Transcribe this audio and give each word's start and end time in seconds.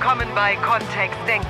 willkommen 0.00 0.28
bei 0.34 0.56
Kontext 0.56 1.18
Denken. 1.28 1.46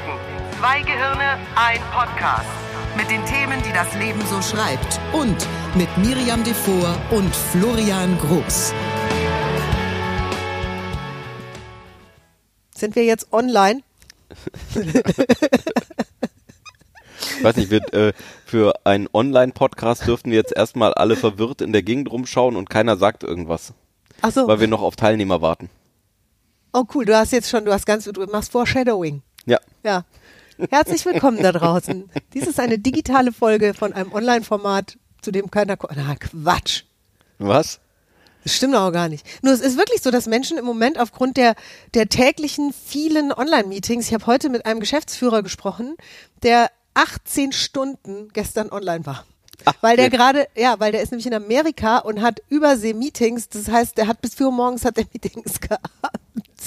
Zwei 0.59 0.81
Gehirne, 0.83 1.39
ein 1.55 1.79
Podcast. 1.93 2.49
Mit 2.97 3.09
den 3.09 3.25
Themen, 3.25 3.63
die 3.63 3.73
das 3.73 3.95
Leben 3.95 4.21
so 4.27 4.43
schreibt. 4.43 4.99
Und 5.13 5.47
mit 5.77 5.89
Miriam 5.99 6.43
Devor 6.43 6.97
und 7.13 7.33
Florian 7.33 8.19
Groß. 8.19 8.75
Sind 12.75 12.97
wir 12.97 13.05
jetzt 13.05 13.33
online? 13.33 13.83
Ich 17.21 17.45
weiß 17.45 17.55
nicht, 17.57 17.71
wir, 17.71 17.95
äh, 17.95 18.13
für 18.45 18.75
einen 18.85 19.09
Online-Podcast 19.13 20.09
dürften 20.09 20.33
wir 20.33 20.39
jetzt 20.39 20.57
erstmal 20.57 20.93
alle 20.93 21.15
verwirrt 21.15 21.61
in 21.61 21.73
der 21.73 21.83
Gegend 21.83 22.11
rumschauen 22.11 22.57
und 22.57 22.69
keiner 22.69 22.97
sagt 22.97 23.23
irgendwas. 23.23 23.75
Ach 24.23 24.33
so. 24.33 24.49
Weil 24.49 24.59
wir 24.59 24.67
noch 24.67 24.83
auf 24.83 24.97
Teilnehmer 24.97 25.41
warten. 25.41 25.71
Oh 26.73 26.85
cool, 26.95 27.05
du 27.05 27.17
hast 27.17 27.33
jetzt 27.33 27.51
schon, 27.51 27.65
du 27.65 27.73
hast 27.73 27.85
ganz, 27.85 28.05
du 28.05 28.27
machst 28.27 28.53
Foreshadowing. 28.53 29.23
Ja. 29.47 29.59
Ja. 29.83 30.05
Herzlich 30.71 31.05
willkommen 31.05 31.43
da 31.43 31.53
draußen. 31.53 32.09
Dies 32.35 32.47
ist 32.47 32.61
eine 32.61 32.79
digitale 32.79 33.33
Folge 33.33 33.75
von 33.75 33.93
einem 33.93 34.13
Online-Format, 34.13 34.97
zu 35.21 35.33
dem 35.33 35.51
keiner. 35.51 35.77
Na 35.97 36.15
Quatsch. 36.15 36.85
Was? 37.39 37.81
Das 38.45 38.55
stimmt 38.55 38.77
auch 38.77 38.93
gar 38.93 39.09
nicht. 39.09 39.27
Nur 39.43 39.53
es 39.53 39.61
ist 39.61 39.77
wirklich 39.77 40.01
so, 40.01 40.11
dass 40.11 40.27
Menschen 40.27 40.59
im 40.59 40.65
Moment 40.65 40.99
aufgrund 40.99 41.37
der, 41.37 41.57
der 41.95 42.09
täglichen 42.09 42.73
vielen 42.73 43.33
Online-Meetings, 43.33 44.07
ich 44.07 44.15
habe 44.15 44.27
heute 44.27 44.49
mit 44.49 44.65
einem 44.65 44.81
Geschäftsführer 44.81 45.43
gesprochen, 45.43 45.97
der 46.43 46.71
18 46.95 47.53
Stunden 47.53 48.29
gestern 48.33 48.71
online 48.71 49.05
war. 49.07 49.25
weil 49.81 49.97
der 49.97 50.09
gerade, 50.09 50.47
ja, 50.57 50.79
weil 50.79 50.93
der 50.93 51.03
ist 51.03 51.11
nämlich 51.11 51.27
in 51.27 51.35
Amerika 51.35 51.99
und 51.99 52.23
hat 52.23 52.41
Übersee-Meetings. 52.49 53.49
Das 53.49 53.69
heißt, 53.69 53.99
der 53.99 54.07
hat 54.07 54.21
bis 54.21 54.35
4 54.35 54.47
Uhr 54.47 54.53
morgens 54.53 54.85
hat 54.85 54.99
er 54.99 55.05
Meetings 55.13 55.61
gehabt. 55.61 56.20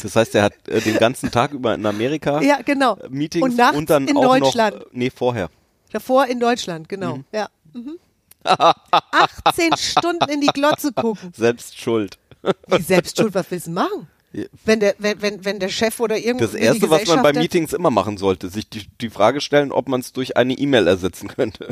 Das 0.03 0.17
heißt, 0.17 0.35
er 0.35 0.43
hat 0.43 0.67
äh, 0.67 0.81
den 0.81 0.97
ganzen 0.97 1.31
Tag 1.31 1.51
über 1.53 1.73
in 1.73 1.85
Amerika 1.85 2.41
Ja, 2.43 2.61
genau. 2.61 2.97
Meetings 3.09 3.43
Und 3.43 3.55
nachts 3.55 3.85
dann 3.85 4.07
in 4.07 4.17
auch 4.17 4.37
Deutschland. 4.37 4.75
noch, 4.75 4.81
äh, 4.83 4.89
nee, 4.91 5.09
vorher. 5.09 5.49
Davor 5.91 6.25
in 6.27 6.39
Deutschland, 6.39 6.89
genau. 6.89 7.19
Ja. 7.31 7.47
Mhm. 7.73 7.97
18 8.43 9.77
Stunden 9.77 10.29
in 10.29 10.41
die 10.41 10.47
Glotze 10.47 10.91
gucken. 10.91 11.31
Selbst 11.33 11.79
schuld. 11.79 12.17
Wie 12.67 12.81
selbst 12.81 13.17
schuld, 13.17 13.33
was 13.33 13.49
willst 13.49 13.67
du 13.67 13.71
machen? 13.71 14.07
Wenn 14.65 14.79
der, 14.81 14.95
wenn, 14.97 15.21
wenn, 15.21 15.45
wenn 15.45 15.59
der 15.59 15.69
Chef 15.69 15.99
oder 15.99 16.17
irgendwas. 16.17 16.51
Das 16.51 16.59
erste, 16.59 16.89
was 16.89 17.05
man 17.07 17.21
bei 17.21 17.31
Meetings 17.31 17.71
immer 17.71 17.91
machen 17.91 18.17
sollte, 18.17 18.49
sich 18.49 18.67
die, 18.67 18.87
die 18.99 19.09
Frage 19.09 19.39
stellen, 19.39 19.71
ob 19.71 19.87
man 19.87 20.01
es 20.01 20.11
durch 20.11 20.35
eine 20.35 20.53
E-Mail 20.53 20.87
ersetzen 20.87 21.29
könnte. 21.29 21.69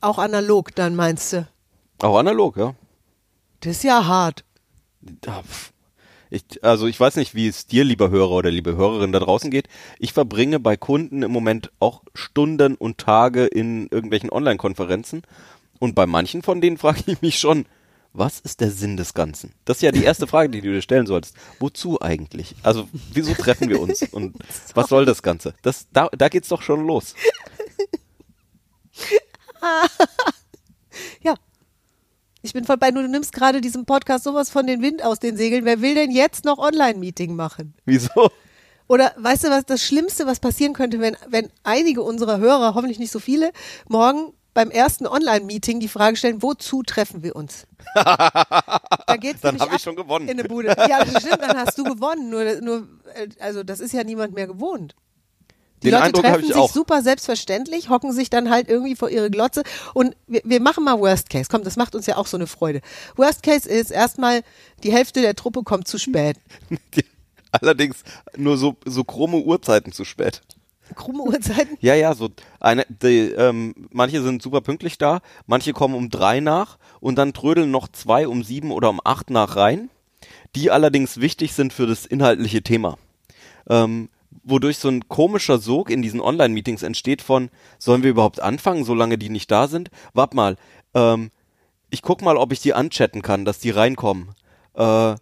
Auch 0.00 0.18
analog, 0.18 0.74
dann 0.74 0.96
meinst 0.96 1.32
du. 1.32 1.46
Auch 2.00 2.18
analog, 2.18 2.56
ja. 2.56 2.74
Das 3.60 3.76
ist 3.76 3.84
ja 3.84 4.04
hart. 4.04 4.44
Ich, 6.30 6.42
also 6.62 6.86
ich 6.86 6.98
weiß 6.98 7.16
nicht, 7.16 7.34
wie 7.34 7.48
es 7.48 7.66
dir, 7.66 7.84
lieber 7.84 8.10
Hörer 8.10 8.30
oder 8.32 8.50
liebe 8.50 8.76
Hörerin 8.76 9.12
da 9.12 9.20
draußen 9.20 9.50
geht. 9.50 9.68
Ich 9.98 10.12
verbringe 10.12 10.60
bei 10.60 10.76
Kunden 10.76 11.22
im 11.22 11.30
Moment 11.30 11.70
auch 11.80 12.02
Stunden 12.14 12.74
und 12.74 12.98
Tage 12.98 13.46
in 13.46 13.88
irgendwelchen 13.90 14.30
Online-Konferenzen. 14.30 15.22
Und 15.78 15.94
bei 15.94 16.06
manchen 16.06 16.42
von 16.42 16.60
denen 16.60 16.78
frage 16.78 17.02
ich 17.06 17.22
mich 17.22 17.38
schon, 17.38 17.66
was 18.12 18.38
ist 18.38 18.60
der 18.60 18.70
Sinn 18.70 18.96
des 18.96 19.12
Ganzen? 19.12 19.52
Das 19.64 19.78
ist 19.78 19.82
ja 19.82 19.90
die 19.90 20.04
erste 20.04 20.26
Frage, 20.26 20.48
die 20.48 20.60
du 20.60 20.72
dir 20.72 20.82
stellen 20.82 21.06
solltest. 21.06 21.36
Wozu 21.58 22.00
eigentlich? 22.00 22.54
Also 22.62 22.88
wieso 23.12 23.34
treffen 23.34 23.68
wir 23.68 23.80
uns? 23.80 24.02
Und 24.02 24.36
was 24.74 24.88
soll 24.88 25.04
das 25.04 25.22
Ganze? 25.22 25.54
Das, 25.62 25.88
da, 25.92 26.08
da 26.16 26.28
geht's 26.28 26.48
doch 26.48 26.62
schon 26.62 26.86
los. 26.86 27.14
Ja. 31.22 31.34
Ich 32.44 32.52
bin 32.52 32.66
voll 32.66 32.76
bei, 32.76 32.90
nur 32.90 33.02
du 33.02 33.08
nimmst 33.08 33.32
gerade 33.32 33.62
diesem 33.62 33.86
Podcast 33.86 34.24
sowas 34.24 34.50
von 34.50 34.66
den 34.66 34.82
Wind 34.82 35.02
aus 35.02 35.18
den 35.18 35.34
Segeln. 35.34 35.64
Wer 35.64 35.80
will 35.80 35.94
denn 35.94 36.10
jetzt 36.10 36.44
noch 36.44 36.58
Online-Meeting 36.58 37.34
machen? 37.34 37.72
Wieso? 37.86 38.30
Oder 38.86 39.14
weißt 39.16 39.44
du, 39.44 39.48
was 39.48 39.64
das 39.64 39.82
Schlimmste, 39.82 40.26
was 40.26 40.40
passieren 40.40 40.74
könnte, 40.74 41.00
wenn, 41.00 41.16
wenn 41.26 41.48
einige 41.62 42.02
unserer 42.02 42.36
Hörer, 42.36 42.74
hoffentlich 42.74 42.98
nicht 42.98 43.12
so 43.12 43.18
viele, 43.18 43.50
morgen 43.88 44.34
beim 44.52 44.70
ersten 44.70 45.06
Online-Meeting 45.06 45.80
die 45.80 45.88
Frage 45.88 46.18
stellen, 46.18 46.42
wozu 46.42 46.82
treffen 46.82 47.22
wir 47.22 47.34
uns? 47.34 47.66
Da 49.06 49.16
geht's 49.18 49.40
Dann 49.40 49.54
nämlich 49.54 49.70
hab 49.70 49.76
ich 49.78 49.82
schon 49.82 49.96
gewonnen. 49.96 50.28
In 50.28 50.38
eine 50.38 50.48
Bude. 50.48 50.68
Ja, 50.88 51.04
stimmt, 51.06 51.40
dann 51.40 51.56
hast 51.56 51.78
du 51.78 51.84
gewonnen. 51.84 52.28
Nur, 52.30 52.60
nur, 52.60 52.88
äh, 53.14 53.28
also 53.40 53.62
das 53.62 53.80
ist 53.80 53.92
ja 53.92 54.04
niemand 54.04 54.34
mehr 54.34 54.46
gewohnt. 54.46 54.94
Die 55.84 55.90
Den 55.90 55.98
Leute 55.98 56.04
Eindruck 56.04 56.24
treffen 56.24 56.40
ich 56.40 56.46
sich 56.46 56.56
auch. 56.56 56.72
super 56.72 57.02
selbstverständlich, 57.02 57.90
hocken 57.90 58.12
sich 58.12 58.30
dann 58.30 58.48
halt 58.48 58.70
irgendwie 58.70 58.96
vor 58.96 59.10
ihre 59.10 59.30
Glotze 59.30 59.64
und 59.92 60.16
wir, 60.26 60.40
wir 60.42 60.60
machen 60.60 60.82
mal 60.82 60.98
Worst 60.98 61.28
Case. 61.28 61.48
Komm, 61.50 61.62
das 61.62 61.76
macht 61.76 61.94
uns 61.94 62.06
ja 62.06 62.16
auch 62.16 62.26
so 62.26 62.38
eine 62.38 62.46
Freude. 62.46 62.80
Worst 63.16 63.42
Case 63.42 63.68
ist 63.68 63.90
erstmal, 63.90 64.42
die 64.82 64.92
Hälfte 64.92 65.20
der 65.20 65.36
Truppe 65.36 65.62
kommt 65.62 65.86
zu 65.86 65.98
spät. 65.98 66.38
Allerdings 67.52 68.02
nur 68.34 68.56
so, 68.56 68.76
so 68.86 69.04
krumme 69.04 69.36
Uhrzeiten 69.36 69.92
zu 69.92 70.06
spät. 70.06 70.40
Krumme 70.94 71.22
Uhrzeiten. 71.22 71.76
Ja, 71.80 71.94
ja, 71.94 72.14
so 72.14 72.30
eine, 72.60 72.86
die, 72.88 73.30
ähm, 73.30 73.74
manche 73.90 74.22
sind 74.22 74.40
super 74.42 74.62
pünktlich 74.62 74.96
da, 74.96 75.20
manche 75.46 75.74
kommen 75.74 75.94
um 75.94 76.08
drei 76.08 76.40
nach 76.40 76.78
und 77.00 77.16
dann 77.16 77.34
trödeln 77.34 77.70
noch 77.70 77.88
zwei 77.88 78.26
um 78.26 78.42
sieben 78.42 78.70
oder 78.70 78.88
um 78.88 79.00
acht 79.04 79.28
nach 79.28 79.56
rein, 79.56 79.90
die 80.56 80.70
allerdings 80.70 81.20
wichtig 81.20 81.52
sind 81.52 81.74
für 81.74 81.86
das 81.86 82.06
inhaltliche 82.06 82.62
Thema. 82.62 82.96
Ähm, 83.68 84.08
wodurch 84.42 84.78
so 84.78 84.88
ein 84.88 85.08
komischer 85.08 85.58
Sog 85.58 85.90
in 85.90 86.02
diesen 86.02 86.20
Online-Meetings 86.20 86.82
entsteht 86.82 87.22
von, 87.22 87.50
sollen 87.78 88.02
wir 88.02 88.10
überhaupt 88.10 88.40
anfangen, 88.40 88.84
solange 88.84 89.18
die 89.18 89.30
nicht 89.30 89.50
da 89.50 89.68
sind? 89.68 89.90
Wart 90.12 90.34
mal, 90.34 90.56
ähm, 90.94 91.30
ich 91.90 92.02
guck 92.02 92.22
mal, 92.22 92.36
ob 92.36 92.52
ich 92.52 92.60
die 92.60 92.74
anchatten 92.74 93.22
kann, 93.22 93.44
dass 93.44 93.58
die 93.58 93.70
reinkommen. 93.70 94.34
Äh, 94.74 95.14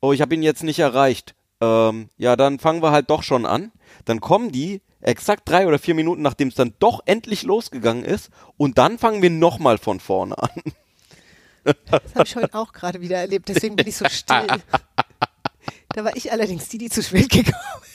oh, 0.00 0.12
ich 0.12 0.20
habe 0.20 0.34
ihn 0.34 0.42
jetzt 0.42 0.62
nicht 0.62 0.78
erreicht. 0.78 1.34
Ähm, 1.60 2.08
ja, 2.16 2.36
dann 2.36 2.58
fangen 2.58 2.82
wir 2.82 2.92
halt 2.92 3.10
doch 3.10 3.22
schon 3.22 3.46
an. 3.46 3.72
Dann 4.04 4.20
kommen 4.20 4.52
die 4.52 4.80
exakt 5.00 5.48
drei 5.48 5.66
oder 5.66 5.78
vier 5.78 5.94
Minuten, 5.94 6.22
nachdem 6.22 6.48
es 6.48 6.54
dann 6.54 6.74
doch 6.78 7.00
endlich 7.04 7.42
losgegangen 7.42 8.04
ist, 8.04 8.30
und 8.56 8.78
dann 8.78 8.98
fangen 8.98 9.22
wir 9.22 9.30
nochmal 9.30 9.78
von 9.78 10.00
vorne 10.00 10.36
an. 10.38 10.50
Das 11.64 12.14
habe 12.14 12.24
ich 12.24 12.36
heute 12.36 12.54
auch 12.54 12.72
gerade 12.72 13.00
wieder 13.00 13.16
erlebt, 13.16 13.48
deswegen 13.48 13.76
bin 13.76 13.86
ich 13.86 13.96
so 13.96 14.08
still. 14.08 14.46
Da 15.94 16.04
war 16.04 16.16
ich 16.16 16.32
allerdings 16.32 16.68
die, 16.68 16.78
die 16.78 16.90
zu 16.90 17.02
spät 17.04 17.30
gekommen 17.30 17.54
ist. 17.82 17.93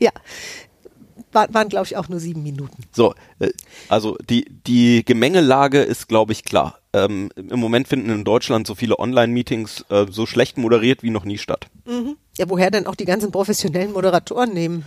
Ja, 0.00 0.10
War, 1.32 1.52
waren 1.54 1.68
glaube 1.68 1.86
ich 1.86 1.96
auch 1.96 2.08
nur 2.08 2.20
sieben 2.20 2.42
Minuten. 2.42 2.82
So, 2.92 3.14
äh, 3.38 3.50
also 3.88 4.16
die, 4.28 4.44
die 4.66 5.04
Gemengelage 5.04 5.80
ist, 5.80 6.08
glaube 6.08 6.32
ich, 6.32 6.44
klar. 6.44 6.78
Ähm, 6.92 7.30
Im 7.36 7.58
Moment 7.58 7.88
finden 7.88 8.10
in 8.10 8.24
Deutschland 8.24 8.66
so 8.66 8.74
viele 8.74 8.98
Online-Meetings 8.98 9.86
äh, 9.88 10.06
so 10.10 10.26
schlecht 10.26 10.58
moderiert 10.58 11.02
wie 11.02 11.10
noch 11.10 11.24
nie 11.24 11.38
statt. 11.38 11.68
Ja, 12.36 12.48
woher 12.48 12.70
denn 12.70 12.86
auch 12.86 12.94
die 12.96 13.06
ganzen 13.06 13.32
professionellen 13.32 13.92
Moderatoren 13.92 14.52
nehmen? 14.52 14.84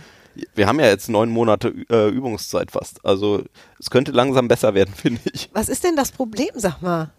Wir 0.54 0.66
haben 0.66 0.78
ja 0.78 0.86
jetzt 0.86 1.08
neun 1.08 1.30
Monate 1.30 1.74
äh, 1.90 2.08
Übungszeit 2.10 2.70
fast. 2.70 3.04
Also 3.04 3.42
es 3.80 3.90
könnte 3.90 4.12
langsam 4.12 4.48
besser 4.48 4.74
werden, 4.74 4.94
finde 4.96 5.20
ich. 5.32 5.48
Was 5.52 5.68
ist 5.68 5.82
denn 5.82 5.96
das 5.96 6.12
Problem, 6.12 6.50
sag 6.54 6.80
mal? 6.80 7.10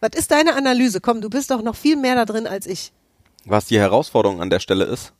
Was 0.00 0.10
ist 0.14 0.30
deine 0.30 0.54
Analyse? 0.54 1.00
Komm, 1.00 1.20
du 1.20 1.28
bist 1.28 1.50
doch 1.50 1.62
noch 1.62 1.76
viel 1.76 1.96
mehr 1.96 2.14
da 2.14 2.24
drin 2.24 2.46
als 2.46 2.66
ich. 2.66 2.92
Was 3.46 3.66
die 3.66 3.78
Herausforderung 3.78 4.40
an 4.40 4.50
der 4.50 4.60
Stelle 4.60 4.84
ist. 4.84 5.12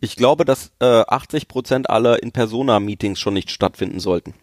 Ich 0.00 0.16
glaube, 0.16 0.44
dass 0.44 0.72
äh, 0.80 1.04
80 1.06 1.48
Prozent 1.48 1.88
aller 1.88 2.22
In-Persona-Meetings 2.22 3.20
schon 3.20 3.34
nicht 3.34 3.50
stattfinden 3.50 4.00
sollten. 4.00 4.34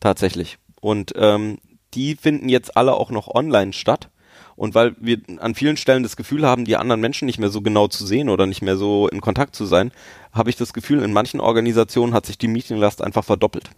Tatsächlich. 0.00 0.58
Und 0.80 1.12
ähm, 1.16 1.58
die 1.94 2.14
finden 2.14 2.48
jetzt 2.48 2.76
alle 2.76 2.94
auch 2.94 3.10
noch 3.10 3.28
online 3.28 3.72
statt. 3.72 4.10
Und 4.56 4.74
weil 4.74 4.94
wir 4.98 5.18
an 5.38 5.54
vielen 5.54 5.78
Stellen 5.78 6.02
das 6.02 6.16
Gefühl 6.16 6.46
haben, 6.46 6.66
die 6.66 6.76
anderen 6.76 7.00
Menschen 7.00 7.24
nicht 7.24 7.38
mehr 7.38 7.48
so 7.48 7.62
genau 7.62 7.88
zu 7.88 8.06
sehen 8.06 8.28
oder 8.28 8.46
nicht 8.46 8.60
mehr 8.60 8.76
so 8.76 9.08
in 9.08 9.22
Kontakt 9.22 9.56
zu 9.56 9.64
sein, 9.64 9.90
habe 10.32 10.50
ich 10.50 10.56
das 10.56 10.74
Gefühl, 10.74 11.02
in 11.02 11.14
manchen 11.14 11.40
Organisationen 11.40 12.12
hat 12.12 12.26
sich 12.26 12.36
die 12.36 12.48
Meetinglast 12.48 13.02
einfach 13.02 13.24
verdoppelt. 13.24 13.70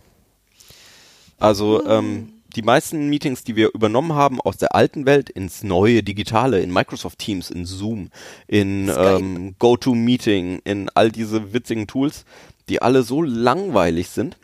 Also 1.39 1.87
ähm, 1.87 2.33
die 2.53 2.63
meisten 2.63 3.09
Meetings, 3.09 3.45
die 3.45 3.57
wir 3.57 3.75
übernommen 3.75 4.15
haben 4.15 4.41
aus 4.41 4.57
der 4.57 4.75
alten 4.75 5.07
Welt 5.07 5.31
ins 5.31 5.63
neue 5.63 6.03
Digitale, 6.03 6.61
in 6.61 6.73
Microsoft 6.73 7.19
Teams, 7.19 7.51
in 7.51 7.67
Zoom, 7.67 8.11
in 8.47 8.91
ähm, 8.97 9.55
GoToMeeting, 9.59 10.61
in 10.65 10.89
all 10.95 11.11
diese 11.11 11.53
witzigen 11.53 11.87
Tools, 11.87 12.25
die 12.69 12.83
alle 12.83 13.03
so 13.03 13.23
langweilig 13.23 14.09
sind. 14.09 14.37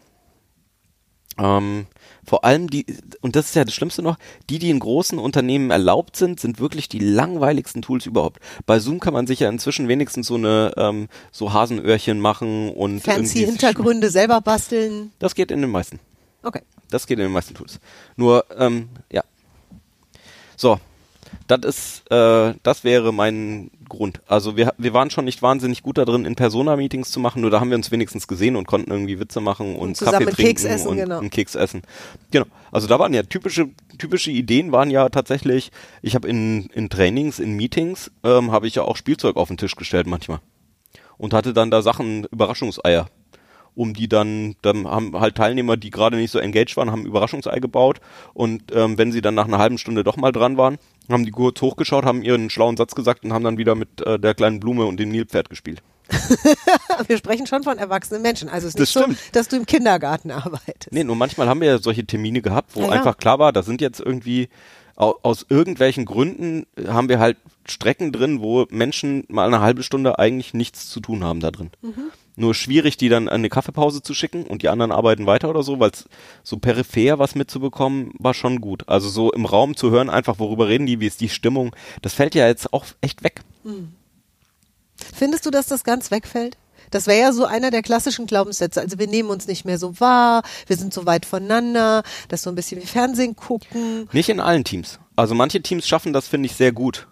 Ähm, 1.38 1.86
vor 2.26 2.44
allem 2.44 2.68
die, 2.68 2.84
und 3.20 3.36
das 3.36 3.46
ist 3.46 3.54
ja 3.54 3.64
das 3.64 3.72
Schlimmste 3.72 4.02
noch, 4.02 4.18
die, 4.50 4.58
die 4.58 4.70
in 4.70 4.80
großen 4.80 5.18
Unternehmen 5.18 5.70
erlaubt 5.70 6.16
sind, 6.16 6.40
sind 6.40 6.58
wirklich 6.58 6.88
die 6.88 6.98
langweiligsten 6.98 7.80
Tools 7.80 8.06
überhaupt. 8.06 8.40
Bei 8.66 8.80
Zoom 8.80 8.98
kann 9.00 9.14
man 9.14 9.26
sich 9.26 9.40
ja 9.40 9.48
inzwischen 9.48 9.88
wenigstens 9.88 10.26
so 10.26 10.34
eine, 10.34 10.72
ähm, 10.76 11.08
so 11.30 11.52
Hasenöhrchen 11.52 12.20
machen 12.20 12.70
und 12.70 13.00
Fancy 13.00 13.46
Hintergründe 13.46 14.10
selber 14.10 14.40
basteln. 14.40 15.12
Das 15.20 15.34
geht 15.34 15.50
in 15.50 15.60
den 15.60 15.70
meisten. 15.70 16.00
Okay. 16.42 16.62
Das 16.90 17.06
geht 17.06 17.18
in 17.18 17.24
den 17.24 17.32
meisten 17.32 17.54
Tools. 17.54 17.80
Nur, 18.16 18.44
ähm, 18.56 18.88
ja. 19.10 19.22
So. 20.56 20.80
Das 21.46 21.60
ist, 21.64 22.10
äh, 22.10 22.54
das 22.62 22.84
wäre 22.84 23.12
mein 23.12 23.70
Grund. 23.88 24.20
Also 24.26 24.56
wir, 24.56 24.72
wir 24.78 24.94
waren 24.94 25.10
schon 25.10 25.24
nicht 25.24 25.42
wahnsinnig 25.42 25.82
gut 25.82 25.98
da 25.98 26.04
drin, 26.04 26.24
in 26.24 26.36
Persona-Meetings 26.36 27.10
zu 27.10 27.20
machen, 27.20 27.42
nur 27.42 27.50
da 27.50 27.60
haben 27.60 27.70
wir 27.70 27.76
uns 27.76 27.90
wenigstens 27.90 28.28
gesehen 28.28 28.56
und 28.56 28.66
konnten 28.66 28.90
irgendwie 28.90 29.20
Witze 29.20 29.40
machen 29.40 29.76
und, 29.76 29.96
zusammen 29.96 30.20
Kaffee 30.20 30.36
trinken 30.36 30.48
Keks 30.48 30.64
essen, 30.64 30.88
und 30.88 30.96
genau. 30.96 31.18
einen 31.18 31.30
Keks 31.30 31.54
essen. 31.54 31.82
Genau. 32.30 32.46
Also 32.70 32.86
da 32.86 32.98
waren 32.98 33.14
ja 33.14 33.22
typische, 33.22 33.68
typische 33.98 34.30
Ideen 34.30 34.72
waren 34.72 34.90
ja 34.90 35.08
tatsächlich, 35.08 35.70
ich 36.02 36.14
habe 36.14 36.28
in, 36.28 36.66
in 36.66 36.88
Trainings, 36.88 37.38
in 37.38 37.56
Meetings, 37.56 38.10
ähm, 38.24 38.52
habe 38.52 38.66
ich 38.66 38.74
ja 38.74 38.82
auch 38.82 38.96
Spielzeug 38.96 39.36
auf 39.36 39.48
den 39.48 39.56
Tisch 39.56 39.76
gestellt 39.76 40.06
manchmal. 40.06 40.40
Und 41.16 41.34
hatte 41.34 41.52
dann 41.52 41.70
da 41.70 41.82
Sachen, 41.82 42.24
Überraschungseier 42.24 43.08
um 43.78 43.94
die 43.94 44.08
dann, 44.08 44.56
dann 44.62 44.86
haben 44.86 45.18
halt 45.18 45.36
Teilnehmer, 45.36 45.76
die 45.76 45.90
gerade 45.90 46.16
nicht 46.16 46.30
so 46.32 46.38
engaged 46.38 46.76
waren, 46.76 46.90
haben 46.90 47.02
ein 47.02 47.06
Überraschungsei 47.06 47.58
gebaut 47.60 48.00
und 48.34 48.64
ähm, 48.74 48.98
wenn 48.98 49.12
sie 49.12 49.20
dann 49.20 49.34
nach 49.34 49.46
einer 49.46 49.58
halben 49.58 49.78
Stunde 49.78 50.04
doch 50.04 50.16
mal 50.16 50.32
dran 50.32 50.56
waren, 50.56 50.78
haben 51.08 51.24
die 51.24 51.30
kurz 51.30 51.60
hochgeschaut, 51.62 52.04
haben 52.04 52.22
ihren 52.22 52.50
schlauen 52.50 52.76
Satz 52.76 52.94
gesagt 52.94 53.24
und 53.24 53.32
haben 53.32 53.44
dann 53.44 53.56
wieder 53.56 53.74
mit 53.74 54.00
äh, 54.04 54.18
der 54.18 54.34
kleinen 54.34 54.60
Blume 54.60 54.84
und 54.84 54.98
dem 54.98 55.10
Nilpferd 55.10 55.48
gespielt. 55.48 55.80
Wir 57.06 57.18
sprechen 57.18 57.46
schon 57.46 57.62
von 57.62 57.78
erwachsenen 57.78 58.22
Menschen. 58.22 58.48
Also 58.48 58.66
es 58.66 58.74
ist 58.74 58.80
Das 58.80 58.88
nicht 58.88 58.92
so, 58.94 59.02
stimmt. 59.02 59.36
dass 59.36 59.48
du 59.48 59.56
im 59.56 59.66
Kindergarten 59.66 60.30
arbeitest. 60.30 60.90
Nee, 60.92 61.04
nur 61.04 61.16
manchmal 61.16 61.48
haben 61.48 61.60
wir 61.60 61.68
ja 61.68 61.78
solche 61.78 62.04
Termine 62.04 62.40
gehabt, 62.42 62.74
wo 62.74 62.80
Ja, 62.80 62.86
ja. 62.86 62.92
einfach 62.92 63.16
klar 63.18 63.38
war, 63.38 63.52
da 63.52 63.62
sind 63.62 63.80
jetzt 63.80 64.00
irgendwie 64.00 64.48
au 64.96 65.14
aus 65.22 65.46
irgendwelchen 65.48 66.04
Gründen 66.06 66.66
äh, 66.76 66.88
haben 66.88 67.08
wir 67.08 67.18
halt 67.20 67.36
Strecken 67.66 68.10
drin, 68.10 68.40
wo 68.40 68.66
Menschen 68.70 69.24
mal 69.28 69.46
eine 69.46 69.60
halbe 69.60 69.82
Stunde 69.82 70.18
eigentlich 70.18 70.54
nichts 70.54 70.88
zu 70.88 71.00
tun 71.00 71.22
haben 71.22 71.40
da 71.40 71.50
drin. 71.50 71.70
Nur 72.38 72.54
schwierig, 72.54 72.96
die 72.96 73.08
dann 73.08 73.28
an 73.28 73.34
eine 73.34 73.48
Kaffeepause 73.48 74.00
zu 74.00 74.14
schicken 74.14 74.44
und 74.44 74.62
die 74.62 74.68
anderen 74.68 74.92
arbeiten 74.92 75.26
weiter 75.26 75.50
oder 75.50 75.64
so, 75.64 75.80
weil 75.80 75.90
so 76.44 76.58
peripher 76.58 77.18
was 77.18 77.34
mitzubekommen, 77.34 78.12
war 78.18 78.32
schon 78.32 78.60
gut. 78.60 78.88
Also 78.88 79.08
so 79.08 79.32
im 79.32 79.44
Raum 79.44 79.76
zu 79.76 79.90
hören, 79.90 80.08
einfach 80.08 80.38
worüber 80.38 80.68
reden 80.68 80.86
die, 80.86 81.00
wie 81.00 81.08
ist 81.08 81.20
die 81.20 81.30
Stimmung, 81.30 81.74
das 82.00 82.14
fällt 82.14 82.36
ja 82.36 82.46
jetzt 82.46 82.72
auch 82.72 82.84
echt 83.00 83.24
weg. 83.24 83.40
Findest 85.14 85.46
du, 85.46 85.50
dass 85.50 85.66
das 85.66 85.82
ganz 85.82 86.12
wegfällt? 86.12 86.56
Das 86.92 87.08
wäre 87.08 87.18
ja 87.18 87.32
so 87.32 87.44
einer 87.44 87.72
der 87.72 87.82
klassischen 87.82 88.26
Glaubenssätze. 88.26 88.80
Also 88.80 89.00
wir 89.00 89.08
nehmen 89.08 89.30
uns 89.30 89.48
nicht 89.48 89.64
mehr 89.64 89.78
so 89.78 89.98
wahr, 89.98 90.42
wir 90.68 90.76
sind 90.76 90.94
so 90.94 91.06
weit 91.06 91.26
voneinander, 91.26 92.04
das 92.28 92.40
ist 92.40 92.44
so 92.44 92.50
ein 92.50 92.54
bisschen 92.56 92.80
wie 92.80 92.86
Fernsehen 92.86 93.34
gucken. 93.34 94.08
Nicht 94.12 94.28
in 94.28 94.38
allen 94.38 94.62
Teams. 94.62 95.00
Also 95.16 95.34
manche 95.34 95.60
Teams 95.60 95.88
schaffen 95.88 96.12
das, 96.12 96.28
finde 96.28 96.46
ich, 96.46 96.54
sehr 96.54 96.70
gut. 96.70 97.08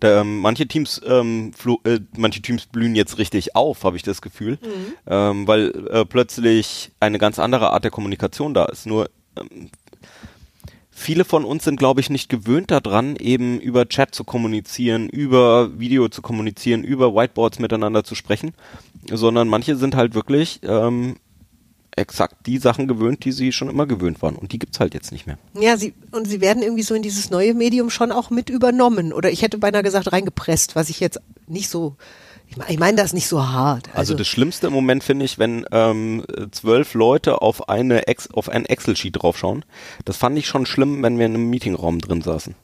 Da, 0.00 0.20
ähm, 0.20 0.40
manche 0.40 0.66
Teams, 0.66 1.00
ähm, 1.06 1.52
äh, 1.84 1.98
manche 2.16 2.42
Teams 2.42 2.66
blühen 2.66 2.94
jetzt 2.94 3.18
richtig 3.18 3.56
auf, 3.56 3.84
habe 3.84 3.96
ich 3.96 4.02
das 4.02 4.20
Gefühl, 4.20 4.58
ähm, 5.06 5.46
weil 5.48 5.88
äh, 5.88 6.04
plötzlich 6.04 6.90
eine 7.00 7.18
ganz 7.18 7.38
andere 7.38 7.70
Art 7.70 7.84
der 7.84 7.90
Kommunikation 7.90 8.52
da 8.52 8.66
ist. 8.66 8.86
Nur 8.86 9.08
ähm, 9.38 9.70
viele 10.90 11.24
von 11.24 11.44
uns 11.44 11.64
sind, 11.64 11.78
glaube 11.78 12.00
ich, 12.00 12.10
nicht 12.10 12.28
gewöhnt 12.28 12.70
daran, 12.70 13.16
eben 13.16 13.58
über 13.58 13.88
Chat 13.88 14.14
zu 14.14 14.24
kommunizieren, 14.24 15.08
über 15.08 15.78
Video 15.78 16.08
zu 16.08 16.20
kommunizieren, 16.20 16.84
über 16.84 17.14
Whiteboards 17.14 17.58
miteinander 17.58 18.04
zu 18.04 18.14
sprechen, 18.14 18.52
sondern 19.10 19.48
manche 19.48 19.76
sind 19.76 19.96
halt 19.96 20.14
wirklich 20.14 20.60
ähm, 20.62 21.16
exakt 21.96 22.46
die 22.46 22.58
Sachen 22.58 22.88
gewöhnt, 22.88 23.24
die 23.24 23.32
sie 23.32 23.52
schon 23.52 23.68
immer 23.68 23.86
gewöhnt 23.86 24.22
waren. 24.22 24.36
Und 24.36 24.52
die 24.52 24.58
gibt's 24.58 24.80
halt 24.80 24.94
jetzt 24.94 25.12
nicht 25.12 25.26
mehr. 25.26 25.38
Ja, 25.58 25.76
sie, 25.76 25.94
und 26.10 26.26
sie 26.26 26.40
werden 26.40 26.62
irgendwie 26.62 26.82
so 26.82 26.94
in 26.94 27.02
dieses 27.02 27.30
neue 27.30 27.54
Medium 27.54 27.90
schon 27.90 28.12
auch 28.12 28.30
mit 28.30 28.50
übernommen. 28.50 29.12
Oder 29.12 29.30
ich 29.30 29.42
hätte 29.42 29.58
beinahe 29.58 29.82
gesagt 29.82 30.12
reingepresst, 30.12 30.76
was 30.76 30.88
ich 30.88 31.00
jetzt 31.00 31.20
nicht 31.46 31.68
so, 31.68 31.96
ich 32.48 32.56
meine 32.56 32.70
ich 32.72 32.78
mein 32.78 32.96
das 32.96 33.12
nicht 33.12 33.28
so 33.28 33.46
hart. 33.46 33.88
Also, 33.94 34.14
das 34.14 34.28
Schlimmste 34.28 34.66
im 34.66 34.72
Moment 34.72 35.04
finde 35.04 35.24
ich, 35.24 35.38
wenn 35.38 35.66
ähm, 35.70 36.24
zwölf 36.50 36.94
Leute 36.94 37.42
auf 37.42 37.68
eine 37.68 38.06
Ex 38.06 38.30
auf 38.30 38.48
ein 38.48 38.66
Excel-Sheet 38.66 39.22
draufschauen. 39.22 39.64
Das 40.04 40.16
fand 40.16 40.38
ich 40.38 40.46
schon 40.46 40.66
schlimm, 40.66 41.02
wenn 41.02 41.18
wir 41.18 41.26
in 41.26 41.34
einem 41.34 41.50
Meetingraum 41.50 42.00
drin 42.00 42.22
saßen. 42.22 42.54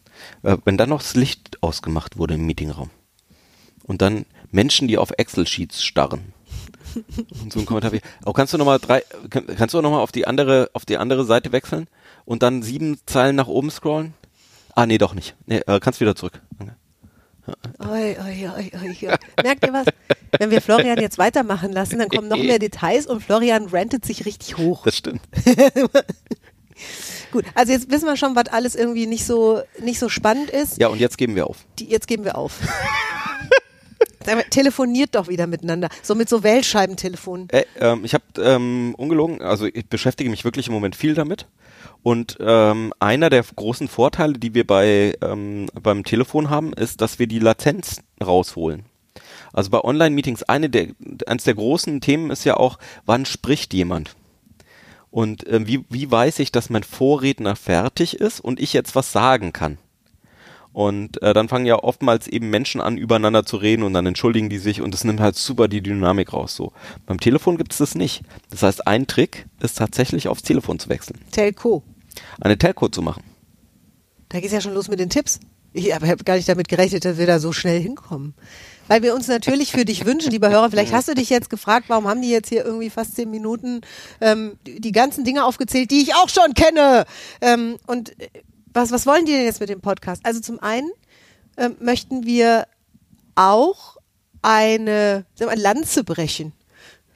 Äh, 0.42 0.56
wenn 0.64 0.76
dann 0.76 0.90
noch 0.90 1.02
das 1.02 1.14
Licht 1.14 1.58
ausgemacht 1.62 2.18
wurde 2.18 2.34
im 2.34 2.46
Meetingraum. 2.46 2.90
Und 3.84 4.02
dann 4.02 4.26
Menschen, 4.50 4.88
die 4.88 4.98
auf 4.98 5.12
Excel-Sheets 5.16 5.82
starren. 5.82 6.32
Und 7.42 7.52
so 7.52 7.60
ein 7.60 7.66
Kommentar 7.66 7.92
wie, 7.92 8.00
oh, 8.24 8.32
kannst 8.32 8.52
du 8.52 8.58
noch 8.58 8.66
mal 8.66 8.78
drei, 8.78 9.02
kann, 9.28 9.46
kannst 9.46 9.74
du 9.74 9.80
noch 9.80 9.90
mal 9.90 10.00
auf 10.00 10.12
die 10.12 10.26
andere, 10.26 10.70
auf 10.72 10.84
die 10.84 10.96
andere 10.96 11.24
Seite 11.24 11.52
wechseln 11.52 11.88
und 12.24 12.42
dann 12.42 12.62
sieben 12.62 12.98
Zeilen 13.06 13.36
nach 13.36 13.48
oben 13.48 13.70
scrollen? 13.70 14.14
Ah, 14.74 14.86
nee, 14.86 14.98
doch 14.98 15.14
nicht. 15.14 15.34
Nee, 15.46 15.62
äh, 15.66 15.80
kannst 15.80 16.00
wieder 16.00 16.14
zurück. 16.14 16.40
Oi, 17.80 18.16
oi, 18.18 18.48
oi, 18.48 18.70
oi, 18.74 19.08
oi. 19.08 19.16
Merkt 19.42 19.66
ihr 19.66 19.72
was? 19.72 19.86
Wenn 20.38 20.50
wir 20.50 20.60
Florian 20.60 21.00
jetzt 21.00 21.18
weitermachen 21.18 21.72
lassen, 21.72 21.98
dann 21.98 22.08
kommen 22.08 22.28
noch 22.28 22.36
mehr 22.36 22.58
Details 22.58 23.06
und 23.06 23.22
Florian 23.22 23.66
rantet 23.66 24.04
sich 24.04 24.26
richtig 24.26 24.56
hoch. 24.58 24.84
Das 24.84 24.96
stimmt. 24.96 25.22
Gut, 27.32 27.44
also 27.54 27.72
jetzt 27.72 27.90
wissen 27.90 28.06
wir 28.06 28.16
schon, 28.16 28.36
was 28.36 28.48
alles 28.48 28.74
irgendwie 28.74 29.06
nicht 29.06 29.24
so, 29.24 29.62
nicht 29.80 29.98
so 29.98 30.08
spannend 30.08 30.50
ist. 30.50 30.78
Ja, 30.78 30.88
und 30.88 30.98
jetzt 30.98 31.18
geben 31.18 31.36
wir 31.36 31.46
auf. 31.46 31.58
Die, 31.78 31.86
jetzt 31.88 32.06
geben 32.08 32.24
wir 32.24 32.36
auf. 32.36 32.58
Telefoniert 34.50 35.14
doch 35.14 35.28
wieder 35.28 35.46
miteinander. 35.46 35.88
So 36.02 36.14
mit 36.14 36.28
so 36.28 36.42
Wählscheibentelefonen. 36.42 37.48
Äh, 37.50 37.64
ähm, 37.78 38.04
ich 38.04 38.14
habe 38.14 38.24
ähm, 38.38 38.94
ungelogen, 38.96 39.40
also 39.42 39.66
ich 39.66 39.86
beschäftige 39.88 40.30
mich 40.30 40.44
wirklich 40.44 40.68
im 40.68 40.74
Moment 40.74 40.94
viel 40.94 41.14
damit. 41.14 41.46
Und 42.02 42.38
ähm, 42.40 42.92
einer 42.98 43.30
der 43.30 43.42
großen 43.42 43.88
Vorteile, 43.88 44.34
die 44.34 44.54
wir 44.54 44.66
bei 44.66 45.14
ähm, 45.22 45.68
beim 45.74 46.04
Telefon 46.04 46.50
haben, 46.50 46.72
ist, 46.72 47.00
dass 47.00 47.18
wir 47.18 47.26
die 47.26 47.38
Latenz 47.38 48.02
rausholen. 48.22 48.84
Also 49.52 49.70
bei 49.70 49.80
Online-Meetings 49.80 50.42
eine 50.44 50.70
der 50.70 50.88
eines 51.26 51.44
der 51.44 51.54
großen 51.54 52.00
Themen 52.00 52.30
ist 52.30 52.44
ja 52.44 52.56
auch, 52.56 52.78
wann 53.04 53.26
spricht 53.26 53.74
jemand? 53.74 54.14
Und 55.10 55.46
äh, 55.46 55.66
wie 55.66 55.84
wie 55.88 56.10
weiß 56.10 56.38
ich, 56.38 56.52
dass 56.52 56.70
mein 56.70 56.84
Vorredner 56.84 57.56
fertig 57.56 58.14
ist 58.14 58.40
und 58.40 58.60
ich 58.60 58.72
jetzt 58.72 58.94
was 58.94 59.12
sagen 59.12 59.52
kann? 59.52 59.78
Und 60.72 61.20
äh, 61.22 61.34
dann 61.34 61.48
fangen 61.48 61.66
ja 61.66 61.82
oftmals 61.82 62.28
eben 62.28 62.48
Menschen 62.48 62.80
an, 62.80 62.96
übereinander 62.96 63.44
zu 63.44 63.56
reden 63.56 63.82
und 63.82 63.92
dann 63.92 64.06
entschuldigen 64.06 64.48
die 64.48 64.58
sich 64.58 64.80
und 64.80 64.94
es 64.94 65.02
nimmt 65.02 65.20
halt 65.20 65.36
super 65.36 65.66
die 65.66 65.82
Dynamik 65.82 66.32
raus. 66.32 66.54
So 66.54 66.72
beim 67.06 67.18
Telefon 67.18 67.56
gibt 67.56 67.72
es 67.72 67.78
das 67.78 67.94
nicht. 67.94 68.22
Das 68.50 68.62
heißt, 68.62 68.86
ein 68.86 69.06
Trick 69.06 69.46
ist 69.60 69.78
tatsächlich 69.78 70.28
aufs 70.28 70.42
Telefon 70.42 70.78
zu 70.78 70.88
wechseln, 70.88 71.18
Telco. 71.32 71.82
eine 72.40 72.56
Telco 72.56 72.88
zu 72.88 73.02
machen. 73.02 73.24
Da 74.28 74.38
geht's 74.38 74.52
ja 74.52 74.60
schon 74.60 74.74
los 74.74 74.88
mit 74.88 75.00
den 75.00 75.10
Tipps. 75.10 75.40
Ich 75.72 75.92
habe 75.94 76.08
hab 76.08 76.24
gar 76.24 76.36
nicht 76.36 76.48
damit 76.48 76.68
gerechnet, 76.68 77.04
dass 77.04 77.18
wir 77.18 77.26
da 77.26 77.38
so 77.38 77.52
schnell 77.52 77.80
hinkommen. 77.80 78.34
Weil 78.88 79.02
wir 79.02 79.14
uns 79.14 79.28
natürlich 79.28 79.70
für 79.70 79.84
dich 79.84 80.04
wünschen, 80.04 80.32
lieber 80.32 80.50
Hörer, 80.50 80.68
vielleicht 80.68 80.92
hast 80.92 81.06
du 81.06 81.14
dich 81.14 81.30
jetzt 81.30 81.48
gefragt, 81.48 81.84
warum 81.88 82.08
haben 82.08 82.22
die 82.22 82.30
jetzt 82.30 82.48
hier 82.48 82.64
irgendwie 82.64 82.90
fast 82.90 83.14
zehn 83.14 83.30
Minuten 83.30 83.82
ähm, 84.20 84.56
die, 84.66 84.80
die 84.80 84.90
ganzen 84.90 85.22
Dinge 85.22 85.44
aufgezählt, 85.44 85.92
die 85.92 86.02
ich 86.02 86.16
auch 86.16 86.28
schon 86.28 86.54
kenne. 86.54 87.04
Ähm, 87.40 87.76
und 87.86 88.18
äh, 88.20 88.28
was, 88.72 88.90
was 88.90 89.06
wollen 89.06 89.24
die 89.24 89.32
denn 89.32 89.44
jetzt 89.44 89.60
mit 89.60 89.68
dem 89.68 89.80
Podcast? 89.80 90.24
Also 90.24 90.40
zum 90.40 90.60
einen 90.60 90.90
ähm, 91.56 91.76
möchten 91.80 92.24
wir 92.24 92.66
auch 93.34 93.96
eine, 94.42 95.24
mal, 95.40 95.58
Lanze 95.58 96.04
brechen 96.04 96.52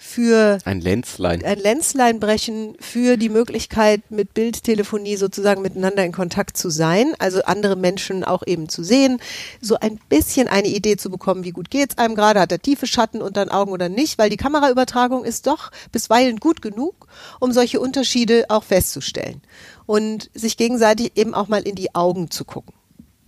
für 0.05 0.59
Ein 0.65 0.81
Lenzlein. 0.81 1.43
ein 1.45 1.59
Lenzlein 1.59 2.21
brechen 2.21 2.77
für 2.79 3.17
die 3.17 3.31
Möglichkeit, 3.31 4.11
mit 4.11 4.35
Bildtelefonie 4.35 5.17
sozusagen 5.17 5.63
miteinander 5.63 6.05
in 6.05 6.13
Kontakt 6.13 6.57
zu 6.59 6.69
sein, 6.69 7.15
also 7.19 7.43
andere 7.43 7.75
Menschen 7.75 8.23
auch 8.23 8.43
eben 8.47 8.69
zu 8.69 8.85
sehen, 8.85 9.19
so 9.61 9.77
ein 9.81 9.99
bisschen 10.11 10.47
eine 10.47 10.69
Idee 10.69 10.97
zu 10.97 11.11
bekommen, 11.11 11.43
wie 11.43 11.51
gut 11.51 11.71
geht's 11.71 11.97
einem 11.97 12.15
gerade, 12.15 12.39
hat 12.39 12.53
er 12.53 12.61
tiefe 12.61 12.87
Schatten 12.87 13.23
unter 13.23 13.45
den 13.45 13.51
Augen 13.51 13.73
oder 13.73 13.89
nicht, 13.89 14.19
weil 14.19 14.31
die 14.31 14.37
Kameraübertragung 14.37 15.25
ist 15.25 15.47
doch 15.47 15.71
bisweilen 15.91 16.39
gut 16.39 16.61
genug, 16.61 17.09
um 17.41 17.53
solche 17.53 17.81
Unterschiede 17.81 18.45
auch 18.51 18.63
festzustellen 18.63 19.41
und 19.87 20.31
sich 20.35 20.59
gegenseitig 20.59 21.13
eben 21.17 21.35
auch 21.35 21.49
mal 21.49 21.63
in 21.63 21.75
die 21.75 21.95
Augen 21.95 22.31
zu 22.31 22.45
gucken. 22.45 22.75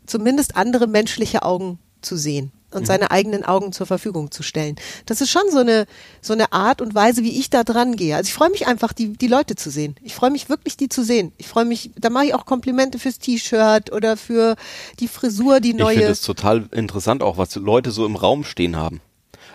Zumindest 0.07 0.57
andere 0.57 0.87
menschliche 0.87 1.43
Augen 1.43 1.79
zu 2.03 2.17
sehen 2.17 2.53
und 2.71 2.87
seine 2.87 3.11
eigenen 3.11 3.45
Augen 3.45 3.73
zur 3.73 3.87
Verfügung 3.87 4.31
zu 4.31 4.43
stellen. 4.43 4.77
Das 5.07 5.21
ist 5.21 5.31
schon 5.31 5.43
so 5.51 5.59
eine, 5.59 5.87
so 6.21 6.33
eine 6.33 6.53
Art 6.53 6.81
und 6.81 6.95
Weise, 6.95 7.23
wie 7.23 7.39
ich 7.39 7.51
da 7.51 7.65
dran 7.65 7.97
gehe. 7.97 8.17
Also 8.17 8.29
ich 8.29 8.35
freue 8.35 8.51
mich 8.51 8.67
einfach, 8.67 8.93
die, 8.93 9.13
die 9.13 9.29
Leute 9.29 9.55
zu 9.55 9.71
sehen. 9.71 9.97
Ich 10.03 10.15
freue 10.15 10.31
mich 10.31 10.49
wirklich, 10.49 10.77
die 10.77 10.89
zu 10.89 11.05
sehen. 11.05 11.33
Ich 11.39 11.49
freue 11.49 11.65
mich, 11.65 11.91
da 11.97 12.11
mache 12.11 12.27
ich 12.27 12.35
auch 12.35 12.45
Komplimente 12.45 12.99
fürs 12.99 13.19
T-Shirt 13.19 13.93
oder 13.93 14.17
für 14.17 14.57
die 15.01 15.09
Frisur, 15.09 15.61
die 15.61 15.71
Ich 15.71 15.77
finde 15.77 15.95
neue. 15.95 16.05
es 16.05 16.21
total 16.21 16.69
interessant 16.73 17.23
auch, 17.23 17.39
was 17.39 17.55
Leute 17.55 17.91
so 17.91 18.05
im 18.05 18.17
Raum 18.17 18.45
stehen 18.45 18.77
haben. 18.77 19.01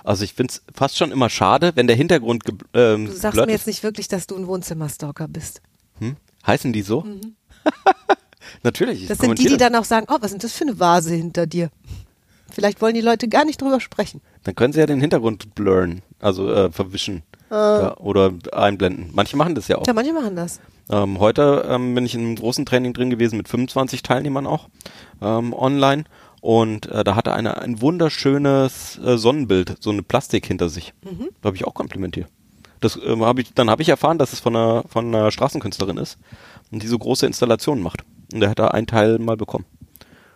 Also 0.04 0.24
ich 0.24 0.34
finde 0.34 0.54
es 0.54 0.62
fast 0.74 0.98
schon 0.98 1.12
immer 1.12 1.30
schade, 1.30 1.74
wenn 1.76 1.88
der 1.88 1.96
Hintergrund 1.96 2.44
ähm, 2.74 3.06
Du 3.06 3.12
sagst 3.12 3.38
mir 3.38 3.52
jetzt 3.52 3.68
nicht 3.68 3.84
wirklich, 3.84 4.08
dass 4.08 4.26
du 4.26 4.36
ein 4.36 4.48
Wohnzimmerstalker 4.48 5.28
bist. 5.28 5.62
Hm? 6.00 6.16
Heißen 6.46 6.74
die 6.74 6.82
so? 6.82 7.06
Natürlich. 8.64 9.04
Mhm. 9.04 9.08
Das 9.08 9.18
sind 9.20 9.38
die, 9.40 9.48
die 9.48 9.58
dann 9.58 9.76
auch 9.76 9.86
sagen, 9.86 10.08
oh, 10.10 10.18
was 10.20 10.32
ist 10.32 10.44
das 10.44 10.54
für 10.54 10.64
eine 10.64 10.80
Vase 10.80 11.14
hinter 11.14 11.46
dir? 11.46 11.70
Vielleicht 12.52 12.82
wollen 12.82 12.94
die 12.94 13.02
Leute 13.02 13.28
gar 13.28 13.46
nicht 13.46 13.62
drüber 13.62 13.80
sprechen. 13.80 14.22
Dann 14.44 14.56
können 14.56 14.74
sie 14.74 14.80
ja 14.80 14.86
den 14.86 15.02
Hintergrund 15.02 15.56
blurren, 15.56 16.02
also 16.20 16.52
äh, 16.52 16.72
verwischen 16.72 17.24
ja, 17.52 17.98
oder 17.98 18.34
einblenden. 18.54 19.10
Manche 19.14 19.36
machen 19.36 19.56
das 19.56 19.68
ja 19.68 19.78
auch. 19.78 19.86
Ja, 19.86 19.94
manche 19.94 20.14
machen 20.14 20.36
das. 20.36 20.60
Ähm, 20.90 21.20
heute 21.20 21.66
ähm, 21.68 21.96
bin 21.96 22.06
ich 22.06 22.16
in 22.16 22.22
einem 22.22 22.36
großen 22.36 22.66
Training 22.66 22.94
drin 22.94 23.10
gewesen 23.10 23.38
mit 23.38 23.48
25 23.48 24.04
Teilnehmern 24.04 24.48
auch 24.48 24.70
ähm, 25.22 25.54
online 25.54 26.06
und 26.42 26.88
äh, 26.88 27.04
da 27.04 27.16
hatte 27.16 27.34
einer 27.34 27.62
ein 27.62 27.82
wunderschönes 27.82 29.00
äh, 29.04 29.18
Sonnenbild, 29.18 29.78
so 29.80 29.92
eine 29.92 30.04
Plastik 30.04 30.46
hinter 30.46 30.70
sich. 30.70 30.94
Da 31.42 31.48
habe 31.48 31.56
ich 31.56 31.66
auch 31.66 31.74
komplimentiert. 31.74 32.28
Das 32.80 33.00
ähm, 33.06 33.24
habe 33.24 33.42
ich, 33.42 33.54
dann 33.54 33.70
habe 33.70 33.82
ich 33.82 33.90
erfahren, 33.90 34.18
dass 34.18 34.34
es 34.34 34.40
von 34.40 34.56
einer 34.56 34.84
von 34.88 35.14
einer 35.14 35.32
Straßenkünstlerin 35.32 35.98
ist 35.98 36.18
und 36.72 36.82
die 36.84 36.88
so 36.88 36.98
große 36.98 37.26
Installationen 37.26 37.84
macht. 37.84 38.04
Und 38.34 38.40
der 38.40 38.50
hat 38.50 38.60
da 38.60 38.70
einen 38.70 38.88
Teil 38.88 39.20
mal 39.20 39.38
bekommen. 39.38 39.66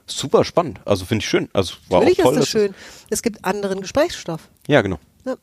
Super 0.08 0.44
spannend. 0.46 0.80
Also 0.86 1.06
finde 1.06 1.24
ich 1.24 1.30
schön. 1.30 1.50
Also 1.54 1.76
war 1.90 2.00
Natürlich 2.02 2.20
auch 2.22 2.26
toll. 2.26 2.34
ist 2.36 2.40
das 2.42 2.50
schön. 2.50 2.76
Es 3.10 3.22
gibt 3.22 3.44
anderen 3.46 3.82
Gesprächsstoff. 3.82 4.50
Ja, 4.68 4.82
genau. 4.82 5.00
Ja. 5.26 5.36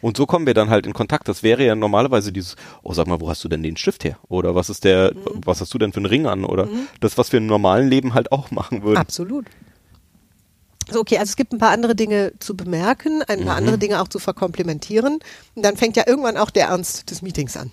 Und 0.00 0.16
so 0.16 0.24
kommen 0.26 0.46
wir 0.46 0.54
dann 0.54 0.70
halt 0.70 0.86
in 0.86 0.92
Kontakt. 0.92 1.28
Das 1.28 1.42
wäre 1.42 1.64
ja 1.64 1.74
normalerweise 1.74 2.32
dieses, 2.32 2.56
oh 2.82 2.92
sag 2.94 3.06
mal, 3.06 3.20
wo 3.20 3.28
hast 3.28 3.44
du 3.44 3.48
denn 3.48 3.62
den 3.62 3.76
Stift 3.76 4.04
her? 4.04 4.16
Oder 4.28 4.54
was 4.54 4.70
ist 4.70 4.84
der, 4.84 5.12
Mhm. 5.14 5.42
was 5.44 5.60
hast 5.60 5.74
du 5.74 5.78
denn 5.78 5.92
für 5.92 5.98
einen 5.98 6.06
Ring 6.06 6.26
an? 6.26 6.44
Oder 6.44 6.68
das, 7.00 7.18
was 7.18 7.32
wir 7.32 7.38
im 7.38 7.46
normalen 7.46 7.88
Leben 7.88 8.14
halt 8.14 8.32
auch 8.32 8.50
machen 8.50 8.82
würden. 8.82 8.96
Absolut. 8.96 9.46
So, 10.90 11.00
okay, 11.00 11.18
also 11.18 11.30
es 11.30 11.36
gibt 11.36 11.52
ein 11.52 11.58
paar 11.58 11.70
andere 11.70 11.94
Dinge 11.94 12.32
zu 12.40 12.56
bemerken, 12.56 13.22
ein 13.28 13.40
Mhm. 13.40 13.44
paar 13.44 13.56
andere 13.56 13.78
Dinge 13.78 14.00
auch 14.00 14.08
zu 14.08 14.18
verkomplimentieren. 14.18 15.18
Und 15.54 15.62
dann 15.64 15.76
fängt 15.76 15.96
ja 15.96 16.04
irgendwann 16.06 16.36
auch 16.36 16.50
der 16.50 16.68
Ernst 16.68 17.10
des 17.10 17.22
Meetings 17.22 17.56
an. 17.56 17.70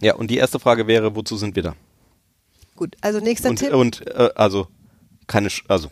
Ja, 0.00 0.14
und 0.14 0.30
die 0.30 0.36
erste 0.38 0.58
Frage 0.58 0.86
wäre, 0.86 1.14
wozu 1.16 1.36
sind 1.36 1.56
wir 1.56 1.62
da? 1.62 1.74
Gut, 2.76 2.96
also 3.00 3.20
nächster 3.20 3.50
Und, 3.50 3.56
Tipp. 3.60 3.72
und 3.74 4.06
äh, 4.08 4.30
also 4.34 4.66
keine, 5.30 5.48
also 5.68 5.88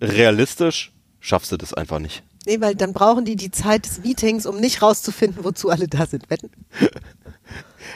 realistisch 0.00 0.92
schaffst 1.20 1.52
du 1.52 1.56
das 1.56 1.72
einfach 1.72 2.00
nicht. 2.00 2.22
Nee, 2.46 2.60
weil 2.60 2.74
dann 2.74 2.92
brauchen 2.92 3.24
die 3.24 3.36
die 3.36 3.50
Zeit 3.50 3.86
des 3.86 4.00
Meetings, 4.02 4.46
um 4.46 4.58
nicht 4.58 4.82
rauszufinden, 4.82 5.44
wozu 5.44 5.70
alle 5.70 5.88
da 5.88 6.06
sind. 6.06 6.28
Wetten? 6.28 6.50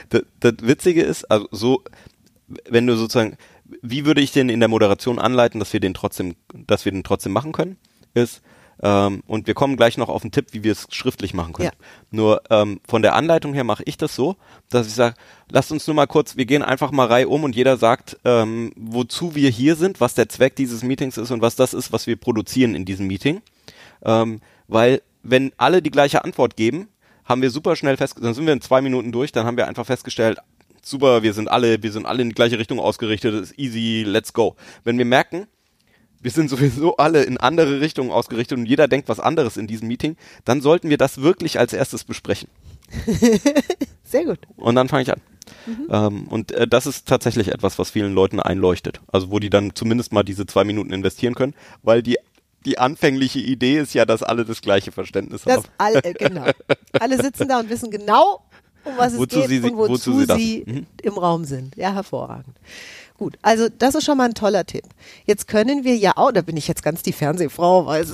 Das, 0.08 0.22
das 0.40 0.54
Witzige 0.62 1.02
ist, 1.02 1.30
also 1.30 1.46
so, 1.52 1.84
wenn 2.68 2.86
du 2.86 2.96
sozusagen, 2.96 3.36
wie 3.80 4.04
würde 4.04 4.20
ich 4.20 4.32
den 4.32 4.48
in 4.48 4.58
der 4.58 4.68
Moderation 4.68 5.18
anleiten, 5.18 5.60
dass 5.60 5.72
wir 5.72 5.78
den 5.78 5.94
trotzdem, 5.94 6.34
dass 6.66 6.84
wir 6.84 6.90
den 6.90 7.04
trotzdem 7.04 7.32
machen 7.32 7.52
können, 7.52 7.76
ist, 8.12 8.42
ähm, 8.82 9.22
und 9.26 9.46
wir 9.46 9.54
kommen 9.54 9.76
gleich 9.76 9.96
noch 9.96 10.08
auf 10.08 10.22
einen 10.22 10.32
Tipp, 10.32 10.48
wie 10.52 10.64
wir 10.64 10.72
es 10.72 10.86
schriftlich 10.90 11.34
machen 11.34 11.52
können. 11.52 11.70
Ja. 11.72 11.86
Nur 12.10 12.42
ähm, 12.50 12.80
von 12.86 13.02
der 13.02 13.14
Anleitung 13.14 13.54
her 13.54 13.64
mache 13.64 13.82
ich 13.86 13.96
das 13.96 14.14
so, 14.14 14.36
dass 14.68 14.86
ich 14.86 14.94
sage, 14.94 15.14
lasst 15.50 15.72
uns 15.72 15.86
nur 15.86 15.94
mal 15.94 16.06
kurz, 16.06 16.36
wir 16.36 16.46
gehen 16.46 16.62
einfach 16.62 16.90
mal 16.90 17.06
Reihe 17.06 17.28
um 17.28 17.44
und 17.44 17.54
jeder 17.54 17.76
sagt, 17.76 18.18
ähm, 18.24 18.72
wozu 18.76 19.34
wir 19.34 19.50
hier 19.50 19.76
sind, 19.76 20.00
was 20.00 20.14
der 20.14 20.28
Zweck 20.28 20.56
dieses 20.56 20.82
Meetings 20.82 21.16
ist 21.16 21.30
und 21.30 21.40
was 21.40 21.56
das 21.56 21.74
ist, 21.74 21.92
was 21.92 22.06
wir 22.06 22.16
produzieren 22.16 22.74
in 22.74 22.84
diesem 22.84 23.06
Meeting. 23.06 23.42
Ähm, 24.02 24.40
weil 24.68 25.02
wenn 25.22 25.52
alle 25.56 25.82
die 25.82 25.90
gleiche 25.90 26.24
Antwort 26.24 26.56
geben, 26.56 26.88
haben 27.24 27.42
wir 27.42 27.50
super 27.50 27.76
schnell 27.76 27.96
fest, 27.96 28.16
dann 28.20 28.34
sind 28.34 28.46
wir 28.46 28.52
in 28.52 28.60
zwei 28.60 28.82
Minuten 28.82 29.12
durch, 29.12 29.32
dann 29.32 29.46
haben 29.46 29.56
wir 29.56 29.66
einfach 29.66 29.86
festgestellt, 29.86 30.38
super, 30.82 31.22
wir 31.22 31.32
sind 31.32 31.48
alle, 31.48 31.82
wir 31.82 31.92
sind 31.92 32.06
alle 32.06 32.22
in 32.22 32.28
die 32.28 32.34
gleiche 32.34 32.58
Richtung 32.58 32.78
ausgerichtet, 32.78 33.34
es 33.34 33.50
ist 33.50 33.58
easy, 33.58 34.04
let's 34.06 34.32
go. 34.32 34.56
Wenn 34.84 34.98
wir 34.98 35.04
merken, 35.04 35.46
wir 36.24 36.30
sind 36.30 36.48
sowieso 36.48 36.96
alle 36.96 37.22
in 37.22 37.36
andere 37.36 37.80
Richtungen 37.82 38.10
ausgerichtet 38.10 38.56
und 38.58 38.64
jeder 38.66 38.88
denkt 38.88 39.08
was 39.10 39.20
anderes 39.20 39.56
in 39.58 39.66
diesem 39.66 39.88
Meeting, 39.88 40.16
dann 40.46 40.62
sollten 40.62 40.88
wir 40.88 40.96
das 40.96 41.20
wirklich 41.20 41.58
als 41.58 41.74
erstes 41.74 42.02
besprechen. 42.04 42.48
Sehr 44.04 44.24
gut. 44.24 44.38
Und 44.56 44.74
dann 44.74 44.88
fange 44.88 45.02
ich 45.02 45.12
an. 45.12 45.20
Ähm, 45.90 46.26
und 46.28 46.52
äh, 46.52 46.66
das 46.66 46.86
ist 46.86 47.06
tatsächlich 47.06 47.48
etwas, 47.48 47.78
was 47.78 47.90
vielen 47.90 48.14
Leuten 48.14 48.40
einleuchtet. 48.40 49.00
Also 49.12 49.30
wo 49.30 49.38
die 49.38 49.50
dann 49.50 49.74
zumindest 49.74 50.12
mal 50.12 50.22
diese 50.22 50.46
zwei 50.46 50.64
Minuten 50.64 50.92
investieren 50.92 51.34
können, 51.34 51.54
weil 51.82 52.02
die, 52.02 52.16
die 52.64 52.78
anfängliche 52.78 53.40
Idee 53.40 53.78
ist 53.78 53.92
ja, 53.94 54.06
dass 54.06 54.22
alle 54.22 54.44
das 54.46 54.62
gleiche 54.62 54.92
Verständnis 54.92 55.42
Das 55.42 55.56
haben. 55.58 55.64
alle, 55.78 56.02
äh, 56.04 56.12
genau. 56.18 56.46
Alle 56.92 57.22
sitzen 57.22 57.48
da 57.48 57.60
und 57.60 57.68
wissen 57.68 57.90
genau, 57.90 58.40
um 58.84 58.92
was 58.96 59.12
es 59.12 59.18
Wozu 59.18 59.40
geht 59.40 59.48
sie- 59.48 59.60
und 59.60 59.76
wozu, 59.76 59.92
wozu 59.92 60.20
sie 60.20 60.26
sie 60.38 60.64
Mhm. 60.66 60.86
im 61.02 61.14
Raum 61.14 61.44
sind. 61.44 61.76
Ja, 61.76 61.92
hervorragend. 61.92 62.56
Gut, 63.16 63.38
also 63.42 63.68
das 63.68 63.94
ist 63.94 64.04
schon 64.04 64.18
mal 64.18 64.24
ein 64.24 64.34
toller 64.34 64.66
Tipp. 64.66 64.82
Jetzt 65.24 65.46
können 65.46 65.84
wir 65.84 65.96
ja 65.96 66.16
auch, 66.16 66.32
da 66.32 66.42
bin 66.42 66.56
ich 66.56 66.66
jetzt 66.66 66.82
ganz 66.82 67.04
die 67.04 67.12
Fernsehfrau, 67.12 67.86
weil 67.86 68.04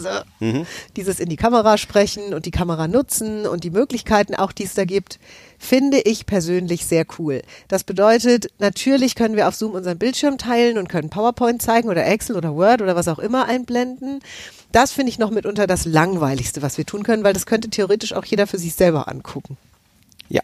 Mhm. 0.40 0.66
dieses 0.95 1.21
in 1.21 1.30
die 1.30 1.37
Kamera 1.37 1.78
sprechen 1.78 2.35
und 2.35 2.45
die 2.45 2.50
Kamera 2.50 2.87
nutzen 2.87 3.47
und 3.47 3.64
die 3.64 3.71
Möglichkeiten 3.71 4.35
auch, 4.35 4.52
die 4.52 4.64
es 4.64 4.75
da 4.75 4.85
gibt, 4.85 5.19
finde 5.59 6.00
ich 6.00 6.26
persönlich 6.26 6.85
sehr 6.85 7.07
cool. 7.19 7.40
Das 7.69 7.85
bedeutet, 7.85 8.49
natürlich 8.59 9.14
können 9.14 9.37
wir 9.37 9.49
auf 9.49 9.54
Zoom 9.54 9.73
unseren 9.73 9.97
Bildschirm 9.97 10.37
teilen 10.37 10.76
und 10.76 10.88
können 10.90 11.09
PowerPoint 11.09 11.62
zeigen 11.62 11.88
oder 11.88 12.07
Excel 12.07 12.37
oder 12.37 12.54
Word 12.54 12.83
oder 12.83 12.95
was 12.95 13.09
auch 13.09 13.19
immer 13.19 13.47
einblenden. 13.47 14.21
Das 14.71 14.92
finde 14.92 15.09
ich 15.11 15.19
noch 15.19 15.30
mitunter 15.30 15.66
das 15.66 15.87
Langweiligste, 15.87 16.61
was 16.61 16.76
wir 16.76 16.85
tun 16.85 17.04
können, 17.04 17.25
weil 17.25 17.33
das 17.33 17.47
könnte 17.47 17.71
theoretisch 17.71 18.12
auch 18.12 18.26
jeder 18.26 18.47
für 18.47 18.59
sich 18.59 18.75
selber 18.75 19.09
angucken. 19.09 19.57
Ja. 20.28 20.42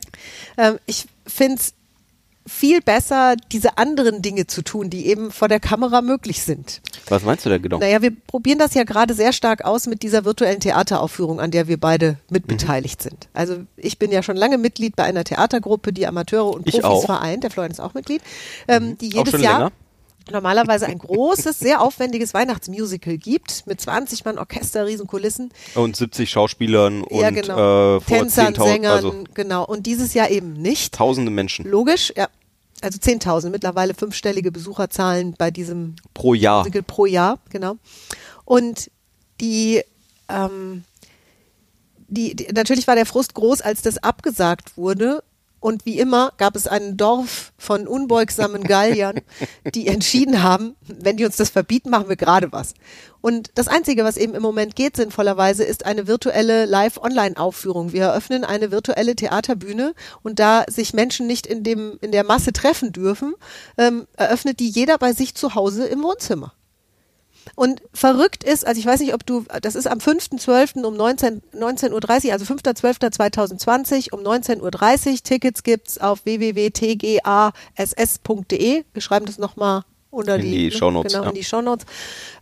Ähm, 0.57 0.79
ich 0.87 1.07
finde 1.27 1.57
es 1.61 1.75
viel 2.47 2.81
besser, 2.81 3.35
diese 3.53 3.77
anderen 3.79 4.23
Dinge 4.23 4.47
zu 4.47 4.63
tun, 4.63 4.89
die 4.91 5.07
eben 5.07 5.31
vor 5.31 5.49
der 5.49 5.61
Kamera 5.61 6.01
möglich 6.01 6.43
sind. 6.43 6.81
Was 7.09 7.23
meinst 7.25 7.45
du 7.45 7.51
denn 7.51 7.61
genau? 7.61 7.79
Naja, 7.79 8.03
wir 8.03 8.13
probieren 8.27 8.59
das 8.59 8.75
ja 8.75 8.85
gerade 8.85 9.15
sehr 9.15 9.33
stark 9.33 9.65
aus 9.65 9.87
mit 9.87 10.03
dieser 10.03 10.25
virtuellen 10.25 10.61
Theateraufführung, 10.61 11.41
an 11.41 11.51
der 11.51 11.69
wir 11.69 11.79
beide 11.79 12.19
mitbeteiligt 12.31 13.03
sind. 13.03 13.29
Also 13.35 13.59
ich 13.77 13.99
bin 13.99 14.13
ja 14.13 14.23
schon 14.23 14.37
lange 14.37 14.59
Mitglied 14.59 14.97
bei 14.97 15.05
einer 15.05 15.25
Theatergruppe, 15.25 15.93
die 15.93 16.07
Amateure 16.07 16.51
und 16.55 16.67
Ich 16.67 16.75
Profis 16.81 16.85
auch. 16.85 17.07
vereint. 17.07 17.43
Der 17.45 17.51
Florian 17.51 17.73
ist 17.73 17.81
auch 17.81 17.95
Mitglied, 17.95 18.23
ähm, 18.69 18.97
die 18.99 19.13
Auch 19.19 19.27
jedes 19.27 19.41
Jahr 19.43 19.59
länger? 19.59 19.73
Normalerweise 20.31 20.87
ein 20.87 20.99
großes, 20.99 21.59
sehr 21.59 21.81
aufwendiges 21.81 22.35
Weihnachtsmusical 22.35 23.17
gibt 23.17 23.67
mit 23.67 23.81
20 23.81 24.25
Mann 24.25 24.39
Orchester, 24.39 24.87
Riesenkulissen. 24.87 25.53
Und 25.75 25.97
70 25.97 26.31
Schauspielern 26.31 27.03
und 27.03 27.21
ja, 27.21 27.31
genau. 27.31 27.97
äh, 27.97 28.01
vor 28.01 28.19
Tänzern, 28.19 28.55
10.000, 28.55 28.65
Sängern, 28.65 28.93
also 28.93 29.25
genau. 29.35 29.65
Und 29.65 29.87
dieses 29.87 30.15
Jahr 30.15 30.31
eben 30.31 30.55
nicht. 30.55 30.95
tausende 30.95 31.31
Menschen 31.31 31.67
Logisch, 31.67 32.13
ja. 32.17 32.29
Also 32.83 32.99
10.000, 32.99 33.51
mittlerweile 33.51 33.95
fünfstellige 33.95 34.53
Besucherzahlen 34.53 35.35
bei 35.39 35.51
diesem 35.51 35.97
pro 36.13 36.35
Jahr. 36.35 36.59
Musical 36.59 36.83
pro 36.83 37.07
Jahr, 37.07 37.39
genau. 37.49 37.77
Und 38.45 38.91
die, 39.41 39.83
ähm, 40.29 40.85
die, 42.09 42.37
die, 42.37 42.49
natürlich 42.53 42.87
war 42.87 42.95
der 42.95 43.07
Frust 43.07 43.35
groß, 43.35 43.63
als 43.63 43.81
das 43.83 43.99
abgesagt 43.99 44.77
wurde. 44.77 45.23
Und 45.67 45.85
wie 45.85 45.99
immer 45.99 46.33
gab 46.37 46.55
es 46.55 46.69
einen 46.69 46.97
Dorf 46.97 47.53
von 47.59 47.89
unbeugsamen 47.89 48.63
Galliern, 48.63 49.23
die 49.75 49.89
entschieden 49.89 50.45
haben, 50.45 50.77
wenn 50.87 51.17
die 51.17 51.25
uns 51.25 51.35
das 51.35 51.51
verbieten, 51.51 51.91
machen 51.91 52.09
wir 52.09 52.15
gerade 52.15 52.53
was. 52.53 52.75
Und 53.21 53.51
das 53.57 53.67
Einzige, 53.67 54.05
was 54.05 54.17
eben 54.17 54.37
im 54.37 54.43
Moment 54.43 54.77
geht, 54.77 54.95
sinnvollerweise, 54.95 55.65
ist 55.65 55.85
eine 55.85 56.07
virtuelle 56.07 56.67
Live-Online-Aufführung. 56.67 57.93
Wir 57.93 58.05
eröffnen 58.05 58.45
eine 58.45 58.71
virtuelle 58.71 59.17
Theaterbühne 59.17 59.95
und 60.23 60.39
da 60.39 60.65
sich 60.71 60.95
Menschen 60.95 61.27
nicht 61.27 61.49
in, 61.49 61.65
dem, 61.65 61.99
in 62.01 62.13
der 62.13 62.23
Masse 62.23 62.53
treffen 62.53 62.93
dürfen, 62.93 63.35
ähm, 63.77 64.07
eröffnet 64.17 64.61
die 64.61 64.69
jeder 64.69 64.99
bei 64.99 65.15
sich 65.15 65.35
zu 65.35 65.57
Hause 65.57 65.85
im 65.89 66.01
Wohnzimmer. 66.05 66.53
Und 67.55 67.81
verrückt 67.95 68.43
ist, 68.45 68.67
also 68.67 68.79
ich 68.79 68.87
weiß 68.87 69.01
nicht, 69.01 69.15
ob 69.15 69.25
du, 69.25 69.45
das 69.63 69.75
ist 69.77 69.87
am 69.87 69.99
5.12. 69.99 70.83
um 70.85 70.97
19 70.97 71.43
19.30 71.55 72.27
Uhr, 72.27 72.33
also 72.33 72.45
5.12.2020 72.45 74.13
um 74.13 74.21
19.30 74.21 74.61
Uhr. 75.13 75.19
Tickets 75.23 75.63
gibt's 75.63 75.99
auf 75.99 76.25
www.tgass.de. 77.85 78.85
Wir 78.93 79.03
schreiben 79.03 79.27
das 79.27 79.39
nochmal 79.39 79.83
unter 80.11 80.37
In 80.37 80.43
die, 80.43 80.71
die 80.71 80.77
Shownotes, 80.77 81.13
Genau, 81.13 81.25
ja. 81.25 81.31
in 81.31 81.35
die 81.37 81.45
Shownotes. 81.45 81.87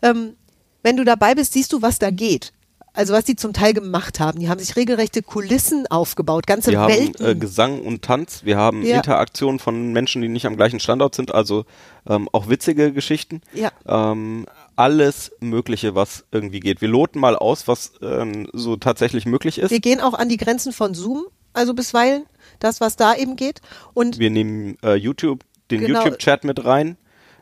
Ähm, 0.03 0.35
wenn 0.83 0.97
du 0.97 1.05
dabei 1.05 1.35
bist, 1.35 1.53
siehst 1.53 1.73
du, 1.73 1.83
was 1.83 1.99
da 1.99 2.11
geht. 2.11 2.53
Also 2.97 3.13
was 3.13 3.25
die 3.25 3.35
zum 3.35 3.53
Teil 3.53 3.75
gemacht 3.75 4.21
haben. 4.21 4.39
Die 4.39 4.49
haben 4.49 4.61
sich 4.61 4.77
regelrechte 4.77 5.21
Kulissen 5.21 5.89
aufgebaut, 5.89 6.47
ganze 6.47 6.71
Wir 6.71 6.79
haben 6.79 6.93
Welten. 6.95 7.27
äh, 7.27 7.35
Gesang 7.35 7.81
und 7.81 8.03
Tanz, 8.03 8.43
wir 8.45 8.57
haben 8.57 8.83
Ja. 8.85 8.97
Interaktion 8.99 9.59
von 9.59 9.93
Menschen, 9.93 10.23
die 10.23 10.29
nicht 10.29 10.47
am 10.47 10.57
gleichen 10.57 10.79
Standort 10.79 11.17
sind, 11.17 11.35
also 11.35 11.65
ähm, 12.09 12.29
auch 12.31 12.49
witzige 12.49 12.93
Geschichten. 12.93 13.41
Ja. 13.53 13.73
Ähm, 13.87 14.47
alles 14.77 15.33
Mögliche, 15.41 15.95
was 15.95 16.25
irgendwie 16.33 16.61
geht. 16.61 16.81
Wir 16.81 16.89
loten 16.89 17.19
mal 17.19 17.37
aus, 17.37 17.69
was 17.69 17.93
ähm, 18.03 18.49
so 18.53 18.77
tatsächlich 18.77 19.27
möglich 19.27 19.59
ist. 19.59 19.71
Wir 19.71 19.81
gehen 19.81 20.01
auch 20.01 20.15
an 20.15 20.29
die 20.29 20.37
Grenzen 20.37 20.73
von 20.73 20.95
Zoom, 20.95 21.25
also 21.53 21.75
bisweilen, 21.75 22.25
das, 22.59 22.81
was 22.81 22.97
da 22.97 23.15
eben 23.15 23.37
geht. 23.37 23.61
Und 23.95 24.19
Wir 24.19 24.31
nehmen 24.31 24.77
äh, 24.83 24.95
YouTube, 24.95 25.45
den 25.71 25.81
Genau. 25.81 26.01
YouTube-Chat 26.01 26.45
mit 26.45 26.65
rein. 26.65 26.97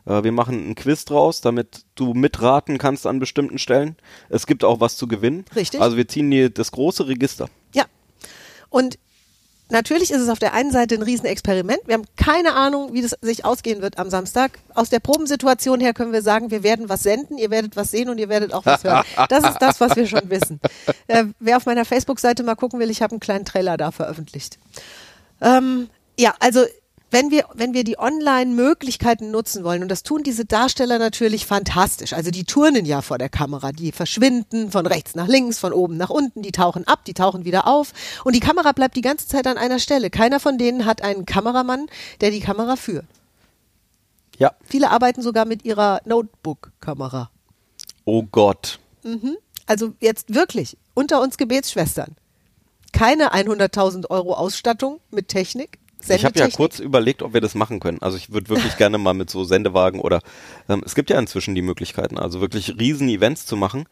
Äh, 0.04 0.24
wir 0.24 0.32
machen 0.32 0.62
einen 0.62 0.74
Quiz 0.74 1.04
draus, 1.04 1.40
damit 1.40 1.84
du 1.94 2.14
mitraten 2.14 2.78
kannst 2.78 3.06
an 3.06 3.18
bestimmten 3.18 3.58
Stellen. 3.58 3.96
Es 4.28 4.46
gibt 4.46 4.64
auch 4.64 4.80
was 4.80 4.96
zu 4.96 5.06
gewinnen. 5.08 5.44
Richtig. 5.54 5.80
Also 5.80 5.96
wir 5.96 6.08
ziehen 6.08 6.30
dir 6.30 6.50
das 6.50 6.72
große 6.72 7.08
Register. 7.08 7.48
Ja. 7.74 7.84
Und 8.68 8.98
natürlich 9.72 10.10
ist 10.10 10.20
es 10.20 10.28
auf 10.28 10.38
der 10.38 10.54
einen 10.54 10.70
Seite 10.70 10.94
ein 10.94 11.02
Riesenexperiment. 11.02 11.80
Wir 11.86 11.94
haben 11.94 12.04
keine 12.16 12.54
Ahnung, 12.54 12.92
wie 12.92 13.02
das 13.02 13.16
sich 13.20 13.44
ausgehen 13.44 13.82
wird 13.82 13.98
am 13.98 14.10
Samstag. 14.10 14.58
Aus 14.74 14.88
der 14.88 15.00
Probensituation 15.00 15.80
her 15.80 15.94
können 15.94 16.12
wir 16.12 16.22
sagen, 16.22 16.50
wir 16.50 16.62
werden 16.62 16.88
was 16.88 17.02
senden, 17.02 17.38
ihr 17.38 17.50
werdet 17.50 17.74
was 17.74 17.90
sehen 17.90 18.08
und 18.08 18.18
ihr 18.18 18.28
werdet 18.28 18.52
auch 18.52 18.64
was 18.64 18.84
hören. 18.84 19.04
Das 19.28 19.44
ist 19.44 19.58
das, 19.58 19.80
was 19.80 19.96
wir 19.96 20.06
schon 20.06 20.28
wissen. 20.30 20.60
Äh, 21.06 21.24
wer 21.38 21.56
auf 21.56 21.66
meiner 21.66 21.84
Facebook-Seite 21.84 22.42
mal 22.42 22.54
gucken 22.54 22.78
will, 22.80 22.90
ich 22.90 23.02
habe 23.02 23.12
einen 23.12 23.20
kleinen 23.20 23.44
Trailer 23.44 23.76
da 23.76 23.90
veröffentlicht. 23.90 24.58
Ähm, 25.40 25.88
ja, 26.18 26.34
also 26.38 26.64
wenn 27.12 27.30
wir, 27.30 27.44
wenn 27.54 27.74
wir 27.74 27.84
die 27.84 27.98
Online-Möglichkeiten 27.98 29.30
nutzen 29.30 29.64
wollen, 29.64 29.82
und 29.82 29.88
das 29.88 30.02
tun 30.02 30.22
diese 30.22 30.44
Darsteller 30.44 30.98
natürlich 30.98 31.46
fantastisch, 31.46 32.12
also 32.12 32.30
die 32.30 32.44
turnen 32.44 32.84
ja 32.86 33.02
vor 33.02 33.18
der 33.18 33.28
Kamera, 33.28 33.72
die 33.72 33.92
verschwinden 33.92 34.70
von 34.70 34.86
rechts 34.86 35.14
nach 35.14 35.28
links, 35.28 35.58
von 35.58 35.72
oben 35.72 35.96
nach 35.96 36.10
unten, 36.10 36.42
die 36.42 36.52
tauchen 36.52 36.86
ab, 36.86 37.04
die 37.04 37.14
tauchen 37.14 37.44
wieder 37.44 37.66
auf 37.66 37.92
und 38.24 38.34
die 38.34 38.40
Kamera 38.40 38.72
bleibt 38.72 38.96
die 38.96 39.02
ganze 39.02 39.28
Zeit 39.28 39.46
an 39.46 39.58
einer 39.58 39.78
Stelle. 39.78 40.10
Keiner 40.10 40.40
von 40.40 40.58
denen 40.58 40.86
hat 40.86 41.02
einen 41.02 41.26
Kameramann, 41.26 41.86
der 42.20 42.30
die 42.30 42.40
Kamera 42.40 42.76
führt. 42.76 43.04
Ja. 44.38 44.52
Viele 44.64 44.90
arbeiten 44.90 45.22
sogar 45.22 45.44
mit 45.44 45.64
ihrer 45.64 46.00
Notebook-Kamera. 46.04 47.30
Oh 48.04 48.24
Gott. 48.24 48.80
Also 49.66 49.92
jetzt 50.00 50.34
wirklich, 50.34 50.76
unter 50.94 51.20
uns 51.20 51.36
Gebetsschwestern. 51.36 52.16
Keine 52.92 53.32
100.000 53.34 54.10
Euro 54.10 54.34
Ausstattung 54.34 55.00
mit 55.10 55.28
Technik. 55.28 55.78
Ich 56.08 56.24
habe 56.24 56.38
ja 56.38 56.48
kurz 56.48 56.78
überlegt, 56.78 57.22
ob 57.22 57.34
wir 57.34 57.40
das 57.40 57.54
machen 57.54 57.80
können. 57.80 58.00
Also 58.00 58.16
ich 58.16 58.32
würde 58.32 58.48
wirklich 58.48 58.76
gerne 58.78 58.98
mal 58.98 59.14
mit 59.14 59.30
so 59.30 59.44
Sendewagen 59.44 60.00
oder 60.00 60.20
ähm, 60.68 60.82
es 60.84 60.94
gibt 60.94 61.10
ja 61.10 61.18
inzwischen 61.18 61.54
die 61.54 61.62
Möglichkeiten, 61.62 62.18
also 62.18 62.40
wirklich 62.40 62.78
riesen 62.78 63.08
Events 63.08 63.46
zu 63.46 63.56
machen. 63.56 63.86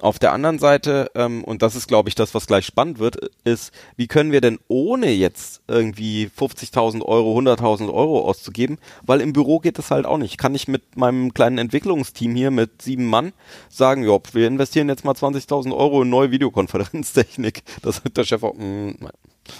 Auf 0.00 0.18
der 0.18 0.32
anderen 0.32 0.58
Seite, 0.58 1.10
ähm, 1.14 1.42
und 1.42 1.62
das 1.62 1.74
ist, 1.74 1.88
glaube 1.88 2.08
ich, 2.08 2.14
das, 2.14 2.34
was 2.34 2.46
gleich 2.46 2.64
spannend 2.64 2.98
wird, 3.00 3.16
ist, 3.44 3.72
wie 3.96 4.06
können 4.06 4.30
wir 4.30 4.40
denn 4.40 4.58
ohne 4.68 5.10
jetzt 5.10 5.60
irgendwie 5.66 6.30
50.000 6.38 7.02
Euro, 7.02 7.36
100.000 7.38 7.92
Euro 7.92 8.28
auszugeben, 8.28 8.78
weil 9.02 9.20
im 9.20 9.32
Büro 9.32 9.58
geht 9.58 9.78
das 9.78 9.90
halt 9.90 10.06
auch 10.06 10.18
nicht. 10.18 10.38
Kann 10.38 10.54
ich 10.54 10.68
mit 10.68 10.96
meinem 10.96 11.34
kleinen 11.34 11.58
Entwicklungsteam 11.58 12.34
hier 12.34 12.50
mit 12.50 12.82
sieben 12.82 13.06
Mann 13.06 13.32
sagen, 13.68 14.04
ja, 14.04 14.18
wir 14.32 14.46
investieren 14.46 14.88
jetzt 14.88 15.04
mal 15.04 15.14
20.000 15.14 15.76
Euro 15.76 16.02
in 16.02 16.10
neue 16.10 16.30
Videokonferenztechnik. 16.30 17.62
Das 17.82 17.96
sagt 17.96 18.16
der 18.16 18.24
Chef 18.24 18.42
auch, 18.42 18.54
mm, 18.54 18.90
nein, 18.98 19.12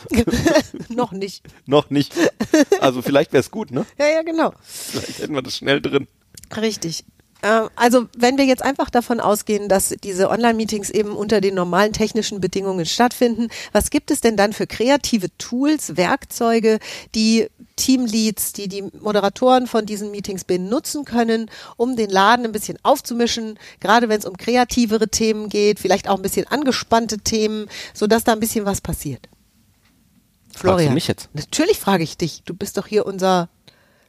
Noch 0.89 1.13
nicht. 1.13 1.45
noch 1.67 1.91
nicht. 1.91 2.15
Also 2.81 3.03
vielleicht 3.03 3.33
wäre 3.33 3.41
es 3.41 3.51
gut, 3.51 3.71
ne? 3.71 3.87
Ja, 3.99 4.07
ja, 4.07 4.23
genau. 4.23 4.53
Vielleicht 4.63 5.21
hätten 5.21 5.35
wir 5.35 5.43
das 5.43 5.57
schnell 5.57 5.81
drin. 5.81 6.07
Richtig. 6.57 7.05
Ähm, 7.43 7.69
Also 7.77 8.07
wenn 8.17 8.37
wir 8.37 8.45
jetzt 8.47 8.63
einfach 8.65 8.91
davon 8.91 9.21
ausgehen, 9.21 9.69
dass 9.69 9.95
diese 10.03 10.29
Online-Meetings 10.31 10.91
eben 10.91 11.13
unter 11.17 11.41
den 11.41 11.55
normalen 11.55 11.93
technischen 11.93 12.41
Bedingungen 12.41 12.85
stattfinden, 12.87 13.49
was 13.73 13.91
gibt 13.91 14.11
es 14.11 14.21
denn 14.21 14.37
dann 14.37 14.53
für 14.53 14.67
kreative 14.67 15.29
Tools, 15.39 15.97
Werkzeuge, 15.97 16.79
die 17.15 17.49
Teamleads, 17.77 18.55
die 18.55 18.67
die 18.69 18.83
Moderatoren 19.01 19.69
von 19.69 19.87
diesen 19.87 20.11
Meetings 20.11 20.43
benutzen 20.45 21.05
können, 21.05 21.49
um 21.77 21.95
den 21.95 22.11
Laden 22.11 22.45
ein 22.45 22.53
bisschen 22.53 22.77
aufzumischen, 22.83 23.57
gerade 23.79 24.09
wenn 24.09 24.19
es 24.19 24.25
um 24.27 24.37
kreativere 24.37 25.09
Themen 25.09 25.49
geht, 25.49 25.79
vielleicht 25.79 26.09
auch 26.09 26.17
ein 26.17 26.23
bisschen 26.23 26.49
angespannte 26.49 27.19
Themen, 27.19 27.69
sodass 27.95 28.25
da 28.25 28.33
ein 28.33 28.41
bisschen 28.41 28.65
was 28.65 28.81
passiert. 28.81 29.29
Fragst 30.57 30.87
du 30.87 30.91
mich 30.91 31.07
jetzt? 31.07 31.29
Natürlich 31.35 31.79
frage 31.79 32.03
ich 32.03 32.17
dich. 32.17 32.43
Du 32.45 32.53
bist 32.53 32.77
doch 32.79 32.89
hier 32.89 33.07
unser 33.07 33.49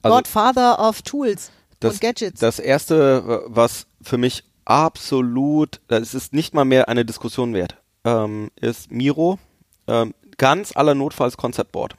Also- 0.01 0.15
Godfather 0.17 0.79
of 0.79 1.03
Tools 1.03 1.51
Das, 1.79 1.93
und 1.93 2.01
Gadgets. 2.01 2.39
das 2.39 2.59
erste, 2.59 3.43
was 3.47 3.87
für 4.01 4.17
mich 4.17 4.43
absolut, 4.65 5.79
das 5.87 6.13
ist 6.13 6.33
nicht 6.33 6.53
mal 6.53 6.65
mehr 6.65 6.89
eine 6.89 7.05
Diskussion 7.05 7.53
wert, 7.53 7.77
ähm, 8.03 8.51
ist 8.55 8.91
Miro, 8.91 9.39
ähm, 9.87 10.13
ganz 10.37 10.75
aller 10.75 10.95
Notfalls 10.95 11.37
Conceptboard. 11.37 11.95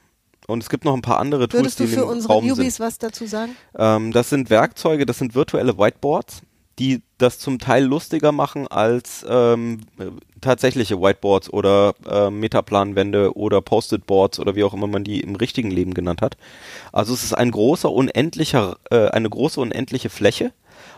Und 0.46 0.62
es 0.62 0.68
gibt 0.68 0.84
noch 0.84 0.94
ein 0.94 1.02
paar 1.02 1.18
andere 1.20 1.48
Tools, 1.48 1.62
Würdest 1.62 1.78
die 1.78 1.84
du 1.84 1.90
in 1.90 1.94
für 1.94 2.04
unsere 2.06 2.32
Raum 2.32 2.44
Newbies 2.44 2.76
sind. 2.76 2.86
was 2.86 2.98
dazu 2.98 3.26
sagen? 3.26 3.56
Ähm, 3.76 4.12
das 4.12 4.30
sind 4.30 4.50
Werkzeuge, 4.50 5.06
das 5.06 5.18
sind 5.18 5.34
virtuelle 5.34 5.78
Whiteboards, 5.78 6.42
die 6.80 7.02
das 7.18 7.38
zum 7.38 7.58
Teil 7.58 7.84
lustiger 7.84 8.32
machen 8.32 8.66
als 8.66 9.24
ähm, 9.28 9.82
äh, 9.98 10.06
tatsächliche 10.40 11.00
Whiteboards 11.00 11.52
oder 11.52 11.94
äh, 12.08 12.30
Metaplanwände 12.30 13.36
oder 13.36 13.60
Post-it-Boards 13.60 14.40
oder 14.40 14.56
wie 14.56 14.64
auch 14.64 14.72
immer 14.72 14.86
man 14.86 15.04
die 15.04 15.20
im 15.20 15.36
richtigen 15.36 15.70
Leben 15.70 15.92
genannt 15.92 16.22
hat. 16.22 16.38
Also 16.90 17.12
es 17.12 17.22
ist 17.22 17.34
ein 17.34 17.50
großer, 17.50 17.92
unendlicher, 17.92 18.78
äh, 18.90 19.08
eine 19.08 19.28
große, 19.28 19.60
unendliche 19.60 20.08
Fläche. 20.08 20.52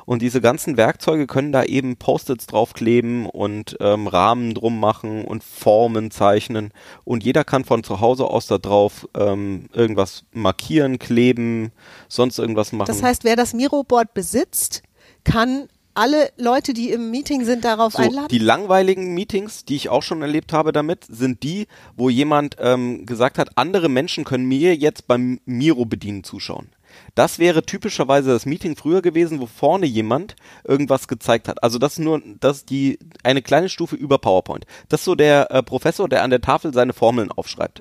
Und 0.05 0.23
diese 0.23 0.41
ganzen 0.41 0.77
Werkzeuge 0.77 1.27
können 1.27 1.51
da 1.51 1.65
eben 1.65 1.97
Post-its 1.97 2.47
draufkleben 2.47 3.27
und 3.27 3.77
ähm, 3.81 4.07
Rahmen 4.07 4.55
drum 4.55 4.79
machen 4.79 5.25
und 5.25 5.43
Formen 5.43 6.13
zeichnen. 6.13 6.73
Und 7.05 7.25
jeder 7.25 7.43
kann 7.43 7.65
von 7.65 7.83
zu 7.83 8.01
Hause 8.01 8.27
aus 8.27 8.47
da 8.47 8.59
drauf 8.59 9.09
ähm, 9.17 9.69
irgendwas 9.73 10.25
markieren, 10.33 11.01
kleben, 11.01 11.73
sonst 12.09 12.39
irgendwas 12.39 12.73
machen. 12.73 12.87
Das 12.87 13.03
heißt, 13.03 13.25
wer 13.25 13.35
das 13.35 13.55
Miro-Board 13.55 14.15
besitzt, 14.15 14.83
kann 15.25 15.69
alle 15.95 16.31
Leute, 16.39 16.73
die 16.73 16.91
im 16.91 17.11
Meeting 17.11 17.45
sind, 17.45 17.65
darauf 17.65 17.93
So, 17.93 18.03
einladen? 18.03 18.29
die 18.31 18.39
langweiligen 18.39 19.13
Meetings, 19.15 19.65
die 19.67 19.77
ich 19.77 19.89
auch 19.91 20.03
schon 20.03 20.23
erlebt 20.23 20.53
habe 20.53 20.73
damit, 20.73 21.05
sind 21.09 21.43
die, 21.43 21.67
wo 21.97 22.09
jemand 22.09 22.57
ähm, 22.61 23.05
gesagt 23.05 23.37
hat, 23.39 23.51
andere 23.57 23.89
Menschen 23.91 24.25
können 24.25 24.47
mir 24.47 24.75
jetzt 24.75 25.07
beim 25.07 25.39
Miro 25.45 25.85
bedienen 25.85 26.25
zuschauen. 26.25 26.69
Das 27.15 27.39
wäre 27.39 27.63
typischerweise 27.65 28.31
das 28.31 28.45
Meeting 28.45 28.77
früher 28.77 29.01
gewesen, 29.01 29.41
wo 29.41 29.47
vorne 29.47 29.87
jemand 29.87 30.37
irgendwas 30.65 31.09
gezeigt 31.09 31.49
hat. 31.49 31.63
Also 31.63 31.79
das 31.79 31.93
ist 31.95 31.99
nur, 32.01 32.21
das 32.41 32.65
die 32.67 32.99
eine 33.23 33.41
kleine 33.43 33.69
Stufe 33.71 33.97
über 33.97 34.19
PowerPoint. 34.19 34.67
Das 34.91 35.01
ist 35.01 35.05
so 35.07 35.15
der 35.15 35.51
äh, 35.51 35.63
Professor, 35.63 36.07
der 36.09 36.23
an 36.23 36.31
der 36.31 36.41
Tafel 36.43 36.73
seine 36.75 36.93
Formeln 36.93 37.31
aufschreibt. 37.33 37.81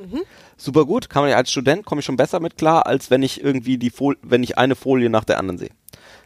Super 0.58 0.86
gut, 0.86 1.10
kann 1.10 1.24
man 1.24 1.32
ja 1.32 1.38
als 1.38 1.52
Student 1.52 1.86
komme 1.86 2.00
ich 2.00 2.06
schon 2.06 2.18
besser 2.18 2.40
mit 2.40 2.58
klar, 2.58 2.86
als 2.88 3.10
wenn 3.10 3.22
ich 3.24 3.42
irgendwie 3.44 3.78
die 3.78 3.90
Folie, 3.90 4.18
wenn 4.22 4.44
ich 4.44 4.58
eine 4.58 4.76
Folie 4.76 5.10
nach 5.10 5.24
der 5.26 5.40
anderen 5.40 5.58
sehe. 5.58 5.72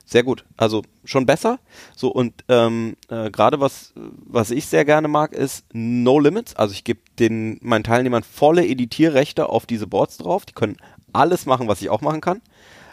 Sehr 0.05 0.23
gut. 0.23 0.45
Also 0.55 0.83
schon 1.03 1.25
besser. 1.25 1.59
So 1.95 2.09
und 2.09 2.43
ähm, 2.47 2.95
äh, 3.09 3.31
gerade 3.31 3.59
was 3.59 3.93
was 3.95 4.51
ich 4.51 4.67
sehr 4.67 4.85
gerne 4.85 5.07
mag 5.07 5.33
ist 5.33 5.65
No 5.73 6.19
Limits. 6.19 6.55
Also 6.55 6.73
ich 6.73 6.83
gebe 6.83 6.99
den 7.17 7.59
meinen 7.61 7.83
Teilnehmern 7.83 8.23
volle 8.23 8.65
Editierrechte 8.67 9.49
auf 9.49 9.65
diese 9.65 9.87
Boards 9.87 10.17
drauf. 10.17 10.45
Die 10.45 10.53
können 10.53 10.77
alles 11.11 11.45
machen, 11.45 11.67
was 11.67 11.81
ich 11.81 11.89
auch 11.89 12.01
machen 12.01 12.21
kann. 12.21 12.41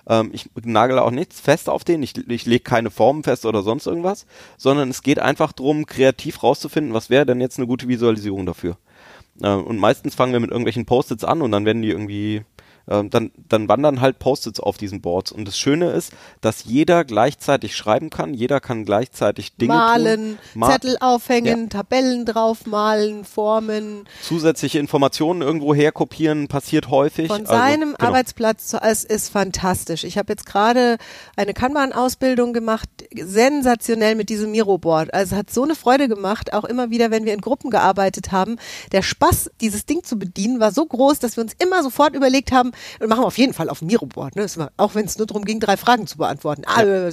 Ähm, 0.08 0.30
ich 0.32 0.48
nagel 0.64 0.98
auch 0.98 1.10
nichts 1.10 1.40
fest 1.40 1.68
auf 1.68 1.84
denen. 1.84 2.02
Ich, 2.02 2.16
ich 2.28 2.46
lege 2.46 2.64
keine 2.64 2.90
Formen 2.90 3.22
fest 3.22 3.44
oder 3.44 3.62
sonst 3.62 3.86
irgendwas, 3.86 4.26
sondern 4.56 4.90
es 4.90 5.02
geht 5.02 5.18
einfach 5.18 5.52
drum, 5.52 5.86
kreativ 5.86 6.42
rauszufinden, 6.42 6.94
was 6.94 7.10
wäre 7.10 7.26
denn 7.26 7.40
jetzt 7.40 7.58
eine 7.58 7.66
gute 7.66 7.88
Visualisierung 7.88 8.46
dafür. 8.46 8.78
Äh, 9.42 9.50
und 9.50 9.78
meistens 9.78 10.14
fangen 10.14 10.32
wir 10.32 10.40
mit 10.40 10.50
irgendwelchen 10.50 10.86
Post-its 10.86 11.24
an 11.24 11.42
und 11.42 11.52
dann 11.52 11.64
werden 11.64 11.82
die 11.82 11.90
irgendwie 11.90 12.42
ähm, 12.88 13.10
dann, 13.10 13.30
dann 13.48 13.68
wandern 13.68 14.00
halt 14.00 14.18
Post-its 14.18 14.60
auf 14.60 14.76
diesen 14.76 15.00
Boards. 15.00 15.32
Und 15.32 15.46
das 15.46 15.58
Schöne 15.58 15.90
ist, 15.92 16.12
dass 16.40 16.64
jeder 16.64 17.04
gleichzeitig 17.04 17.76
schreiben 17.76 18.10
kann, 18.10 18.34
jeder 18.34 18.60
kann 18.60 18.84
gleichzeitig 18.84 19.56
Dinge 19.56 19.74
Malen. 19.74 20.38
Ma 20.54 20.70
Zettel 20.70 20.96
aufhängen, 21.00 21.70
Tabellen 21.70 22.24
draufmalen, 22.24 23.24
Formen. 23.24 24.04
Zusätzliche 24.22 24.78
Informationen 24.78 25.42
irgendwo 25.42 25.74
herkopieren, 25.74 26.48
passiert 26.48 26.88
häufig. 26.90 27.28
Von 27.28 27.42
Also, 27.42 27.52
seinem 27.52 27.94
genau. 27.94 28.08
Arbeitsplatz 28.08 28.72
es 28.82 29.04
ist 29.04 29.28
fantastisch. 29.28 30.04
Ich 30.04 30.18
habe 30.18 30.32
jetzt 30.32 30.46
gerade 30.46 30.98
eine 31.36 31.54
Kanban-Ausbildung 31.54 32.52
gemacht, 32.52 32.88
sensationell 33.14 34.14
mit 34.14 34.28
diesem 34.28 34.50
Miro-Board. 34.50 35.12
Also 35.14 35.34
es 35.34 35.38
hat 35.38 35.50
so 35.50 35.62
eine 35.62 35.74
Freude 35.74 36.08
gemacht, 36.08 36.52
auch 36.52 36.64
immer 36.64 36.90
wieder, 36.90 37.10
wenn 37.10 37.24
wir 37.24 37.34
in 37.34 37.40
Gruppen 37.40 37.70
gearbeitet 37.70 38.32
haben. 38.32 38.56
Der 38.92 39.02
Spaß, 39.02 39.50
dieses 39.60 39.86
Ding 39.86 40.02
zu 40.04 40.18
bedienen, 40.18 40.60
war 40.60 40.72
so 40.72 40.84
groß, 40.84 41.18
dass 41.18 41.36
wir 41.36 41.42
uns 41.42 41.54
immer 41.58 41.82
sofort 41.82 42.14
überlegt 42.14 42.52
haben, 42.52 42.71
wir 42.98 43.08
machen 43.08 43.22
wir 43.22 43.26
auf 43.26 43.38
jeden 43.38 43.54
Fall 43.54 43.68
auf 43.68 43.80
dem 43.80 43.88
Miro-Board, 43.88 44.36
ne? 44.36 44.46
Auch 44.76 44.94
wenn 44.94 45.06
es 45.06 45.18
nur 45.18 45.26
darum 45.26 45.44
ging, 45.44 45.60
drei 45.60 45.76
Fragen 45.76 46.06
zu 46.06 46.18
beantworten. 46.18 46.62
Ah, 46.66 47.10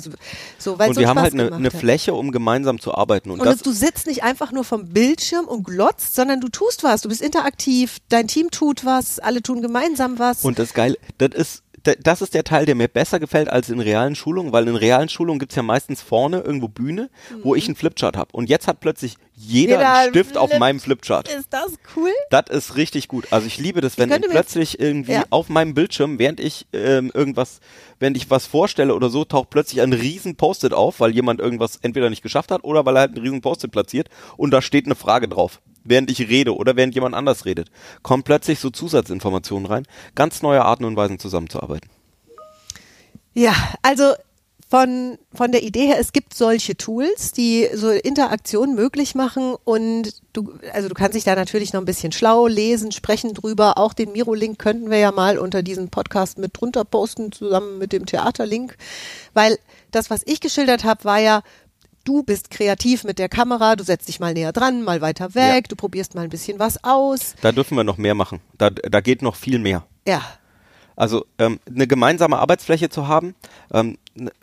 so, 0.57 0.77
weil 0.79 0.89
Und 0.89 0.95
so 0.95 1.01
wir 1.01 1.07
haben 1.07 1.17
Spaß 1.17 1.23
halt 1.23 1.33
eine, 1.33 1.55
eine. 1.55 1.71
Fläche, 1.71 2.13
um 2.13 2.31
gemeinsam 2.31 2.79
zu 2.79 2.93
arbeiten. 2.93 3.31
Und, 3.31 3.41
Und 3.41 3.65
du 3.65 3.71
sitzt 3.71 4.07
nicht 4.07 4.23
einfach 4.23 4.51
nur 4.51 4.63
vom 4.63 4.87
Bildschirm 4.89 5.45
und 5.45 5.63
glotzt, 5.63 6.15
sondern 6.15 6.41
du 6.41 6.49
tust 6.49 6.83
was. 6.83 7.01
Du 7.01 7.09
bist 7.09 7.21
interaktiv, 7.21 7.97
dein 8.09 8.27
Team 8.27 8.51
tut 8.51 8.85
was, 8.85 9.19
alle 9.19 9.41
tun 9.41 9.61
gemeinsam 9.61 10.19
was. 10.19 10.43
Und 10.43 10.59
das 10.59 10.73
geil, 10.73 10.97
das 11.17 11.29
ist 11.33 11.63
das 11.83 12.21
ist 12.21 12.33
der 12.33 12.43
Teil, 12.43 12.65
der 12.65 12.75
mir 12.75 12.87
besser 12.87 13.19
gefällt 13.19 13.49
als 13.49 13.69
in 13.69 13.79
realen 13.79 14.15
Schulungen, 14.15 14.51
weil 14.51 14.67
in 14.67 14.75
realen 14.75 15.09
Schulungen 15.09 15.39
gibt's 15.39 15.55
ja 15.55 15.63
meistens 15.63 16.01
vorne 16.01 16.39
irgendwo 16.41 16.67
Bühne, 16.67 17.09
wo 17.43 17.55
ich 17.55 17.65
einen 17.67 17.75
Flipchart 17.75 18.17
habe. 18.17 18.29
Und 18.33 18.49
jetzt 18.49 18.67
hat 18.67 18.79
plötzlich 18.79 19.15
jeder 19.35 19.75
Jeder 19.77 19.93
einen 19.93 20.09
Stift 20.09 20.37
auf 20.37 20.49
Flip- 20.49 20.59
meinem 20.59 20.79
Flipchart. 20.79 21.29
ist 21.29 21.47
das 21.53 21.73
cool? 21.95 22.11
Das 22.29 22.49
ist 22.49 22.75
richtig 22.75 23.07
gut. 23.07 23.27
Also 23.31 23.47
ich 23.47 23.57
liebe 23.57 23.79
das, 23.81 23.97
wenn 23.97 24.09
plötzlich 24.09 24.79
irgendwie 24.79 25.13
Ja. 25.13 25.23
auf 25.29 25.47
meinem 25.49 25.73
Bildschirm, 25.73 26.19
während 26.19 26.39
ich 26.39 26.67
ähm, 26.73 27.09
irgendwas, 27.13 27.59
während 27.99 28.17
ich 28.17 28.29
was 28.29 28.45
vorstelle 28.47 28.93
oder 28.93 29.09
so, 29.09 29.23
taucht 29.23 29.49
plötzlich 29.49 29.81
ein 29.81 29.93
riesen 29.93 30.35
Post-it 30.35 30.73
auf, 30.73 30.99
weil 30.99 31.11
jemand 31.11 31.39
irgendwas 31.39 31.77
entweder 31.81 32.09
nicht 32.09 32.21
geschafft 32.23 32.51
hat 32.51 32.63
oder 32.65 32.85
weil 32.85 32.97
er 32.97 33.01
halt 33.01 33.11
einen 33.15 33.21
riesen 33.25 33.41
Post-it 33.41 33.71
platziert 33.71 34.09
und 34.37 34.51
da 34.51 34.61
steht 34.61 34.85
eine 34.85 34.95
Frage 34.95 35.27
drauf. 35.29 35.61
Während 35.83 36.11
ich 36.11 36.19
rede 36.19 36.55
oder 36.55 36.75
während 36.75 36.95
jemand 36.95 37.15
anders 37.15 37.45
redet, 37.45 37.69
kommen 38.03 38.23
plötzlich 38.23 38.59
so 38.59 38.69
Zusatzinformationen 38.69 39.65
rein. 39.65 39.87
Ganz 40.15 40.41
neue 40.41 40.63
Arten 40.63 40.85
und 40.85 40.95
Weisen 40.95 41.19
zusammenzuarbeiten. 41.19 41.89
Ja, 43.33 43.53
also 43.81 44.13
von, 44.69 45.17
von 45.33 45.51
der 45.51 45.63
Idee 45.63 45.87
her, 45.87 45.97
es 45.99 46.13
gibt 46.13 46.35
solche 46.35 46.77
Tools, 46.77 47.31
die 47.31 47.67
so 47.73 47.89
Interaktion 47.89 48.75
möglich 48.75 49.15
machen 49.15 49.55
und 49.63 50.13
du, 50.31 50.53
also 50.73 50.87
du 50.89 50.93
kannst 50.93 51.15
dich 51.15 51.23
da 51.23 51.33
natürlich 51.33 51.73
noch 51.73 51.81
ein 51.81 51.85
bisschen 51.85 52.11
schlau 52.11 52.45
lesen, 52.45 52.91
sprechen 52.91 53.33
drüber. 53.33 53.79
Auch 53.79 53.93
den 53.93 54.11
Miro-Link 54.11 54.59
könnten 54.59 54.91
wir 54.91 54.99
ja 54.99 55.11
mal 55.11 55.39
unter 55.39 55.63
diesen 55.63 55.89
Podcast 55.89 56.37
mit 56.37 56.51
drunter 56.59 56.85
posten, 56.85 57.31
zusammen 57.31 57.79
mit 57.79 57.93
dem 57.93 58.05
Theaterlink, 58.05 58.77
weil 59.33 59.57
das, 59.89 60.11
was 60.11 60.21
ich 60.25 60.39
geschildert 60.39 60.83
habe, 60.83 61.03
war 61.03 61.19
ja, 61.19 61.41
du 62.09 62.23
bist 62.23 62.49
kreativ 62.49 63.03
mit 63.03 63.19
der 63.19 63.29
Kamera, 63.29 63.75
du 63.75 63.83
setzt 63.83 64.07
dich 64.07 64.19
mal 64.19 64.33
näher 64.33 64.51
dran, 64.51 64.81
mal 64.83 64.99
weiter 65.01 65.35
weg, 65.35 65.53
Ja. 65.53 65.61
du 65.69 65.75
probierst 65.75 66.15
mal 66.15 66.23
ein 66.23 66.29
bisschen 66.29 66.57
was 66.57 66.83
aus. 66.83 67.35
Da 67.41 67.51
dürfen 67.51 67.77
wir 67.77 67.83
noch 67.83 67.97
mehr 67.97 68.15
machen. 68.15 68.39
Da, 68.57 68.71
da 68.71 68.99
geht 69.01 69.21
noch 69.21 69.35
viel 69.35 69.59
mehr. 69.59 69.85
Ja, 70.07 70.21
Also 70.95 71.25
ähm, 71.37 71.59
eine 71.67 71.85
gemeinsame 71.85 72.39
Arbeitsfläche 72.39 72.89
zu 72.89 73.07
haben, 73.07 73.35
ähm, 73.71 73.97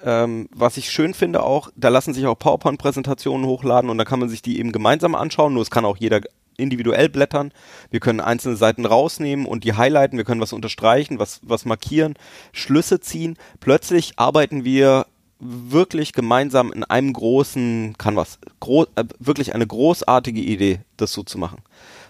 ähm, 0.04 0.48
was 0.54 0.76
ich 0.76 0.90
schön 0.90 1.12
finde 1.12 1.42
auch, 1.42 1.70
da 1.76 1.88
lassen 1.88 2.14
sich 2.14 2.24
auch 2.26 2.38
PowerPoint-Präsentationen 2.38 3.46
hochladen 3.46 3.90
und 3.90 3.98
da 3.98 4.04
kann 4.04 4.20
man 4.20 4.28
sich 4.28 4.42
die 4.42 4.58
eben 4.60 4.70
gemeinsam 4.72 5.14
anschauen, 5.16 5.52
nur 5.52 5.62
es 5.62 5.70
kann 5.70 5.84
auch 5.84 5.96
jeder 5.96 6.20
individuell 6.56 7.08
blättern. 7.10 7.52
Wir 7.90 8.00
können 8.00 8.20
einzelne 8.20 8.56
Seiten 8.56 8.86
rausnehmen 8.86 9.44
und 9.44 9.64
die 9.64 9.74
highlighten, 9.74 10.16
wir 10.16 10.24
können 10.24 10.40
was 10.40 10.54
unterstreichen, 10.54 11.18
was, 11.18 11.40
was 11.42 11.64
markieren, 11.66 12.14
Schlüsse 12.52 13.00
ziehen. 13.00 13.36
Plötzlich 13.60 14.12
arbeiten 14.16 14.64
wir 14.64 15.04
wirklich 15.38 16.12
gemeinsam 16.12 16.72
in 16.72 16.84
einem 16.84 17.12
großen 17.12 17.94
Canvas. 17.98 18.38
Gro 18.60 18.84
äh, 18.94 19.04
wirklich 19.18 19.54
eine 19.54 19.66
großartige 19.66 20.40
Idee, 20.40 20.80
das 20.96 21.12
so 21.12 21.22
zu 21.22 21.38
machen. 21.38 21.62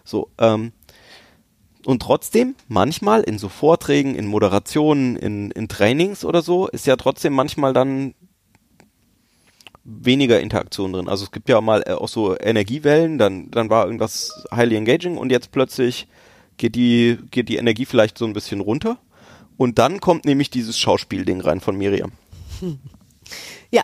So, 0.04 0.30
ähm, 0.38 0.72
Und 1.84 2.02
trotzdem, 2.02 2.54
manchmal 2.68 3.22
in 3.22 3.38
so 3.38 3.48
Vorträgen, 3.48 4.14
in 4.14 4.26
Moderationen, 4.26 5.16
in, 5.16 5.50
in 5.52 5.68
Trainings 5.68 6.24
oder 6.24 6.42
so, 6.42 6.68
ist 6.68 6.86
ja 6.86 6.96
trotzdem 6.96 7.32
manchmal 7.32 7.72
dann 7.72 8.14
weniger 9.84 10.40
Interaktion 10.40 10.92
drin. 10.92 11.08
Also 11.08 11.24
es 11.24 11.30
gibt 11.30 11.48
ja 11.48 11.60
mal 11.60 11.82
äh, 11.86 11.92
auch 11.92 12.08
so 12.08 12.36
Energiewellen, 12.38 13.18
dann, 13.18 13.50
dann 13.50 13.70
war 13.70 13.86
irgendwas 13.86 14.44
highly 14.52 14.76
engaging 14.76 15.16
und 15.16 15.30
jetzt 15.30 15.52
plötzlich 15.52 16.08
geht 16.56 16.74
die, 16.74 17.18
geht 17.30 17.48
die 17.48 17.56
Energie 17.56 17.86
vielleicht 17.86 18.18
so 18.18 18.24
ein 18.24 18.32
bisschen 18.32 18.60
runter. 18.60 18.98
Und 19.56 19.78
dann 19.78 20.00
kommt 20.00 20.24
nämlich 20.24 20.50
dieses 20.50 20.78
Schauspielding 20.78 21.40
rein 21.40 21.60
von 21.60 21.76
Miriam. 21.76 22.12
Ja, 23.70 23.82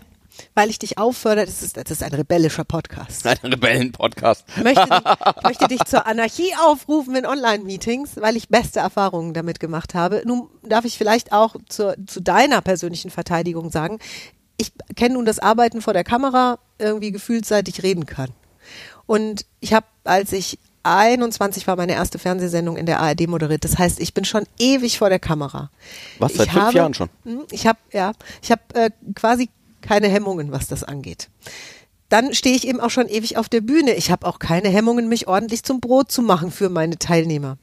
weil 0.55 0.71
ich 0.71 0.79
dich 0.79 0.99
auffordere, 0.99 1.47
das 1.47 1.63
ist, 1.63 1.77
das 1.77 1.91
ist 1.91 2.03
ein 2.03 2.13
rebellischer 2.13 2.65
Podcast. 2.65 3.27
Ein 3.27 3.39
Rebellen-Podcast. 3.43 4.45
Ich 4.57 4.63
möchte, 4.63 4.83
ich 5.37 5.43
möchte 5.43 5.69
dich 5.69 5.85
zur 5.85 6.07
Anarchie 6.07 6.55
aufrufen 6.61 7.17
in 7.17 7.27
Online-Meetings, 7.27 8.17
weil 8.17 8.37
ich 8.37 8.49
beste 8.49 8.81
Erfahrungen 8.81 9.35
damit 9.35 9.61
gemacht 9.61 9.95
habe. 9.95 10.23
Nun 10.25 10.49
darf 10.63 10.85
ich 10.85 10.99
vielleicht 10.99 11.33
auch 11.33 11.57
zur, 11.69 11.97
zu 12.07 12.21
deiner 12.21 12.61
persönlichen 12.61 13.11
Verteidigung 13.11 13.71
sagen, 13.71 13.99
ich 14.57 14.73
kenne 14.97 15.15
nun 15.15 15.25
das 15.25 15.39
Arbeiten 15.39 15.81
vor 15.81 15.93
der 15.93 16.05
Kamera 16.05 16.59
irgendwie 16.79 17.13
gefühlt, 17.13 17.47
seit 17.47 17.69
ich 17.69 17.83
reden 17.83 18.07
kann. 18.07 18.31
Und 19.07 19.47
ich 19.61 19.75
habe, 19.75 19.87
als 20.05 20.33
ich 20.33 20.59
21 20.85 21.67
war 21.67 21.77
meine 21.77 21.93
erste 21.93 22.19
Fernsehsendung 22.19 22.77
in 22.77 22.87
der 22.87 23.01
ARD 23.01 23.29
moderiert. 23.29 23.65
Das 23.65 23.79
heißt, 23.79 24.01
ich 24.01 24.15
bin 24.15 24.25
schon 24.25 24.45
ewig 24.59 24.99
vor 24.99 25.09
der 25.09 25.19
Kamera. 25.19 25.71
Was, 26.19 26.35
seit 26.35 26.47
ich 26.47 26.53
fünf 26.53 26.65
habe, 26.67 26.77
Jahren 26.77 26.95
schon? 26.95 27.09
Hm, 27.25 27.43
Ich 27.51 27.67
habe 27.67 27.79
ja, 27.93 28.13
ich 28.43 28.51
habe 28.51 28.63
äh, 28.75 28.91
quasi 29.15 29.49
keine 29.81 30.09
Hemmungen, 30.09 30.53
was 30.53 30.67
das 30.67 30.85
angeht. 30.85 31.29
Dann 32.09 32.35
stehe 32.35 32.55
ich 32.55 32.69
eben 32.69 32.79
auch 32.81 32.91
schon 32.91 33.09
ewig 33.09 33.39
auf 33.39 33.49
der 33.49 33.63
Bühne. 33.63 33.95
Ich 33.95 34.11
habe 34.11 34.27
auch 34.27 34.39
keine 34.39 34.69
Hemmungen, 34.69 35.09
mich 35.09 35.29
ordentlich 35.29 35.63
zum 35.63 35.81
Brot 35.81 36.13
zu 36.13 36.21
machen 36.21 36.51
für 36.51 36.69
meine 36.69 36.99
Teilnehmer. 36.99 37.57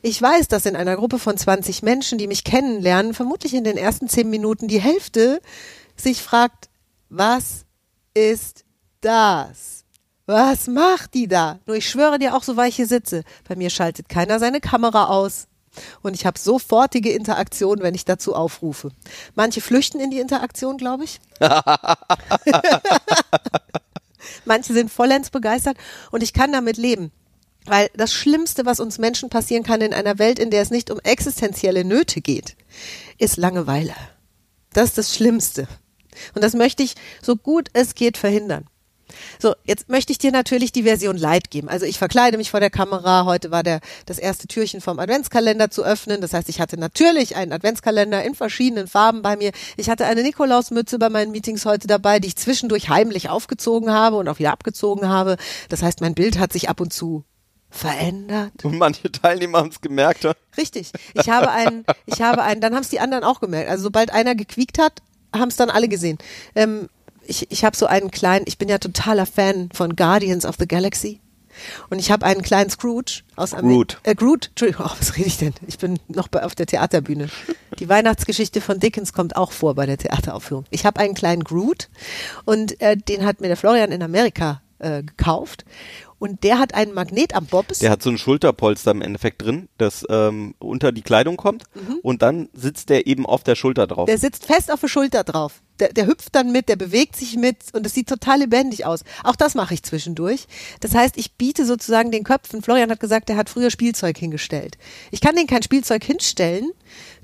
Ich 0.00 0.20
weiß, 0.20 0.48
dass 0.48 0.64
in 0.64 0.74
einer 0.74 0.96
Gruppe 0.96 1.18
von 1.18 1.36
20 1.36 1.82
Menschen, 1.82 2.16
die 2.16 2.26
mich 2.26 2.42
kennenlernen, 2.44 3.12
vermutlich 3.12 3.52
in 3.52 3.62
den 3.62 3.76
ersten 3.76 4.08
10 4.08 4.30
Minuten 4.30 4.68
die 4.68 4.80
Hälfte 4.80 5.42
sich 5.96 6.22
fragt, 6.22 6.70
was 7.10 7.66
ist 8.14 8.64
das? 9.02 9.84
Was 10.30 10.68
macht 10.68 11.14
die 11.14 11.26
da? 11.26 11.58
Nur 11.66 11.74
ich 11.74 11.90
schwöre 11.90 12.20
dir 12.20 12.36
auch, 12.36 12.44
so 12.44 12.56
weiche 12.56 12.86
Sitze. 12.86 13.24
Bei 13.48 13.56
mir 13.56 13.68
schaltet 13.68 14.08
keiner 14.08 14.38
seine 14.38 14.60
Kamera 14.60 15.06
aus. 15.06 15.48
Und 16.02 16.14
ich 16.14 16.24
habe 16.24 16.38
sofortige 16.38 17.10
Interaktion, 17.10 17.80
wenn 17.80 17.96
ich 17.96 18.04
dazu 18.04 18.36
aufrufe. 18.36 18.92
Manche 19.34 19.60
flüchten 19.60 19.98
in 19.98 20.12
die 20.12 20.20
Interaktion, 20.20 20.76
glaube 20.76 21.02
ich. 21.02 21.18
Manche 24.44 24.72
sind 24.72 24.92
vollends 24.92 25.30
begeistert 25.30 25.76
und 26.12 26.22
ich 26.22 26.32
kann 26.32 26.52
damit 26.52 26.76
leben. 26.76 27.10
Weil 27.66 27.90
das 27.94 28.12
Schlimmste, 28.12 28.64
was 28.64 28.78
uns 28.78 28.98
Menschen 28.98 29.30
passieren 29.30 29.64
kann 29.64 29.80
in 29.80 29.92
einer 29.92 30.20
Welt, 30.20 30.38
in 30.38 30.50
der 30.50 30.62
es 30.62 30.70
nicht 30.70 30.92
um 30.92 31.00
existenzielle 31.00 31.84
Nöte 31.84 32.20
geht, 32.20 32.56
ist 33.18 33.36
Langeweile. 33.36 33.96
Das 34.74 34.90
ist 34.90 34.98
das 34.98 35.12
Schlimmste. 35.12 35.66
Und 36.36 36.44
das 36.44 36.54
möchte 36.54 36.84
ich 36.84 36.94
so 37.20 37.34
gut 37.34 37.68
es 37.72 37.96
geht 37.96 38.16
verhindern. 38.16 38.68
So, 39.38 39.54
jetzt 39.64 39.88
möchte 39.88 40.12
ich 40.12 40.18
dir 40.18 40.32
natürlich 40.32 40.72
die 40.72 40.84
Version 40.84 41.16
Light 41.16 41.50
geben. 41.50 41.68
Also 41.68 41.86
ich 41.86 41.98
verkleide 41.98 42.36
mich 42.36 42.50
vor 42.50 42.60
der 42.60 42.70
Kamera. 42.70 43.24
Heute 43.24 43.50
war 43.50 43.62
der, 43.62 43.80
das 44.06 44.18
erste 44.18 44.46
Türchen 44.48 44.80
vom 44.80 44.98
Adventskalender 44.98 45.70
zu 45.70 45.84
öffnen. 45.84 46.20
Das 46.20 46.32
heißt, 46.32 46.48
ich 46.48 46.60
hatte 46.60 46.78
natürlich 46.78 47.36
einen 47.36 47.52
Adventskalender 47.52 48.22
in 48.24 48.34
verschiedenen 48.34 48.86
Farben 48.86 49.22
bei 49.22 49.36
mir. 49.36 49.52
Ich 49.76 49.90
hatte 49.90 50.06
eine 50.06 50.22
Nikolausmütze 50.22 50.98
bei 50.98 51.08
meinen 51.08 51.32
Meetings 51.32 51.64
heute 51.64 51.86
dabei, 51.86 52.20
die 52.20 52.28
ich 52.28 52.36
zwischendurch 52.36 52.88
heimlich 52.88 53.28
aufgezogen 53.28 53.90
habe 53.90 54.16
und 54.16 54.28
auch 54.28 54.38
wieder 54.38 54.52
abgezogen 54.52 55.08
habe. 55.08 55.36
Das 55.68 55.82
heißt, 55.82 56.00
mein 56.00 56.14
Bild 56.14 56.38
hat 56.38 56.52
sich 56.52 56.68
ab 56.68 56.80
und 56.80 56.92
zu 56.92 57.24
verändert. 57.70 58.64
Und 58.64 58.78
manche 58.78 59.10
Teilnehmer 59.10 59.58
haben 59.58 59.68
es 59.68 59.80
gemerkt. 59.80 60.24
Ja? 60.24 60.32
Richtig. 60.56 60.90
Ich 61.14 61.28
habe 61.28 61.50
einen, 61.50 61.84
ich 62.06 62.20
habe 62.20 62.42
einen, 62.42 62.60
dann 62.60 62.74
haben 62.74 62.82
es 62.82 62.88
die 62.88 63.00
anderen 63.00 63.24
auch 63.24 63.40
gemerkt. 63.40 63.70
Also 63.70 63.84
sobald 63.84 64.12
einer 64.12 64.34
gequiekt 64.34 64.78
hat, 64.78 65.00
haben 65.34 65.48
es 65.48 65.56
dann 65.56 65.70
alle 65.70 65.88
gesehen. 65.88 66.18
Ähm, 66.54 66.88
ich, 67.30 67.50
ich 67.50 67.64
habe 67.64 67.76
so 67.76 67.86
einen 67.86 68.10
kleinen, 68.10 68.44
ich 68.46 68.58
bin 68.58 68.68
ja 68.68 68.78
totaler 68.78 69.24
Fan 69.24 69.70
von 69.72 69.96
Guardians 69.96 70.44
of 70.44 70.56
the 70.58 70.66
Galaxy. 70.66 71.20
Und 71.90 71.98
ich 71.98 72.10
habe 72.10 72.24
einen 72.26 72.42
kleinen 72.42 72.70
Scrooge 72.70 73.22
aus 73.36 73.52
Groot. 73.52 73.98
Äh, 74.02 74.14
Groot, 74.14 74.48
Entschuldigung, 74.48 74.86
oh, 74.88 74.96
was 74.98 75.16
rede 75.16 75.28
ich 75.28 75.38
denn? 75.38 75.54
Ich 75.66 75.78
bin 75.78 75.98
noch 76.08 76.28
bei, 76.28 76.42
auf 76.42 76.54
der 76.54 76.66
Theaterbühne. 76.66 77.28
Die 77.78 77.88
Weihnachtsgeschichte 77.88 78.60
von 78.60 78.80
Dickens 78.80 79.12
kommt 79.12 79.36
auch 79.36 79.52
vor 79.52 79.74
bei 79.74 79.86
der 79.86 79.98
Theateraufführung. 79.98 80.64
Ich 80.70 80.84
habe 80.84 81.00
einen 81.00 81.14
kleinen 81.14 81.44
Groot 81.44 81.88
und 82.44 82.80
äh, 82.80 82.96
den 82.96 83.24
hat 83.24 83.40
mir 83.40 83.48
der 83.48 83.56
Florian 83.56 83.92
in 83.92 84.02
Amerika 84.02 84.62
äh, 84.78 85.02
gekauft. 85.02 85.64
Und 86.20 86.44
der 86.44 86.58
hat 86.58 86.74
einen 86.74 86.92
Magnet 86.92 87.34
am 87.34 87.46
Bobs. 87.46 87.78
Der 87.78 87.90
hat 87.90 88.02
so 88.02 88.10
ein 88.10 88.18
Schulterpolster 88.18 88.90
im 88.90 89.00
Endeffekt 89.00 89.42
drin, 89.42 89.70
das 89.78 90.04
ähm, 90.10 90.54
unter 90.58 90.92
die 90.92 91.00
Kleidung 91.00 91.38
kommt 91.38 91.64
und 92.02 92.20
dann 92.20 92.50
sitzt 92.52 92.90
der 92.90 93.06
eben 93.06 93.24
auf 93.24 93.42
der 93.42 93.54
Schulter 93.54 93.86
drauf. 93.86 94.04
Der 94.04 94.18
sitzt 94.18 94.44
fest 94.44 94.70
auf 94.70 94.80
der 94.80 94.88
Schulter 94.88 95.24
drauf. 95.24 95.62
Der, 95.80 95.94
der 95.94 96.06
hüpft 96.06 96.34
dann 96.34 96.52
mit, 96.52 96.68
der 96.68 96.76
bewegt 96.76 97.16
sich 97.16 97.36
mit 97.36 97.56
und 97.72 97.86
es 97.86 97.94
sieht 97.94 98.06
total 98.06 98.40
lebendig 98.40 98.84
aus. 98.84 99.02
Auch 99.24 99.34
das 99.34 99.54
mache 99.54 99.72
ich 99.72 99.82
zwischendurch. 99.82 100.46
Das 100.80 100.94
heißt, 100.94 101.16
ich 101.16 101.36
biete 101.36 101.64
sozusagen 101.64 102.10
den 102.10 102.22
Köpfen. 102.22 102.60
Florian 102.60 102.90
hat 102.90 103.00
gesagt, 103.00 103.30
er 103.30 103.36
hat 103.36 103.48
früher 103.48 103.70
Spielzeug 103.70 104.18
hingestellt. 104.18 104.76
Ich 105.10 105.22
kann 105.22 105.36
denen 105.36 105.46
kein 105.46 105.62
Spielzeug 105.62 106.04
hinstellen, 106.04 106.70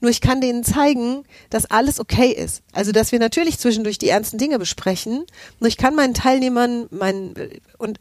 nur 0.00 0.10
ich 0.10 0.22
kann 0.22 0.40
denen 0.40 0.64
zeigen, 0.64 1.24
dass 1.50 1.66
alles 1.66 2.00
okay 2.00 2.30
ist. 2.30 2.62
Also, 2.72 2.92
dass 2.92 3.12
wir 3.12 3.18
natürlich 3.18 3.58
zwischendurch 3.58 3.98
die 3.98 4.08
ernsten 4.08 4.38
Dinge 4.38 4.58
besprechen. 4.58 5.26
Nur 5.60 5.68
ich 5.68 5.76
kann 5.76 5.94
meinen 5.94 6.14
Teilnehmern, 6.14 6.86
meinen, 6.90 7.34
und 7.76 8.00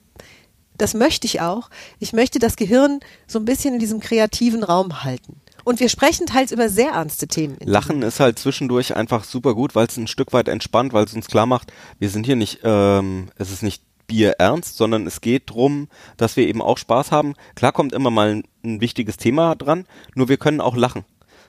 das 0.78 0.94
möchte 0.94 1.28
ich 1.28 1.42
auch. 1.42 1.70
Ich 2.00 2.14
möchte 2.14 2.40
das 2.40 2.56
Gehirn 2.56 3.00
so 3.28 3.40
ein 3.40 3.46
bisschen 3.46 3.76
in 3.76 3.80
diesem 3.80 4.00
kreativen 4.00 4.64
Raum 4.64 5.04
halten. 5.04 5.42
Und 5.64 5.80
wir 5.80 5.90
sprechen 5.90 6.28
teils 6.28 6.52
über 6.52 6.70
sehr 6.70 6.92
ernste 6.92 7.28
Themen. 7.28 7.58
Lachen 7.64 8.04
ist 8.04 8.20
halt 8.20 8.38
zwischendurch 8.38 8.96
einfach 8.96 9.24
super 9.24 9.56
gut, 9.56 9.74
weil 9.74 9.88
es 9.88 9.98
ein 9.98 10.08
Stück 10.08 10.32
weit 10.32 10.48
entspannt, 10.48 10.94
weil 10.94 11.06
es 11.06 11.14
uns 11.14 11.28
klar 11.28 11.48
macht, 11.48 11.74
wir 11.98 12.10
sind 12.10 12.26
hier 12.26 12.36
nicht, 12.36 12.60
ähm, 12.64 13.30
es 13.38 13.52
ist 13.52 13.64
nicht 13.64 13.82
Bier 14.06 14.36
ernst, 14.38 14.78
sondern 14.78 15.08
es 15.08 15.22
geht 15.22 15.50
drum, 15.50 15.88
dass 16.18 16.38
wir 16.38 16.48
eben 16.48 16.62
auch 16.62 16.78
Spaß 16.78 17.12
haben. 17.12 17.34
Klar 17.56 17.72
kommt 17.72 17.94
immer 17.94 18.12
mal 18.12 18.30
ein, 18.30 18.44
ein 18.64 18.82
wichtiges 18.82 19.18
Thema 19.18 19.56
dran, 19.56 19.86
nur 20.14 20.30
wir 20.30 20.38
können 20.38 20.62
auch 20.62 20.76
lachen. 20.76 21.04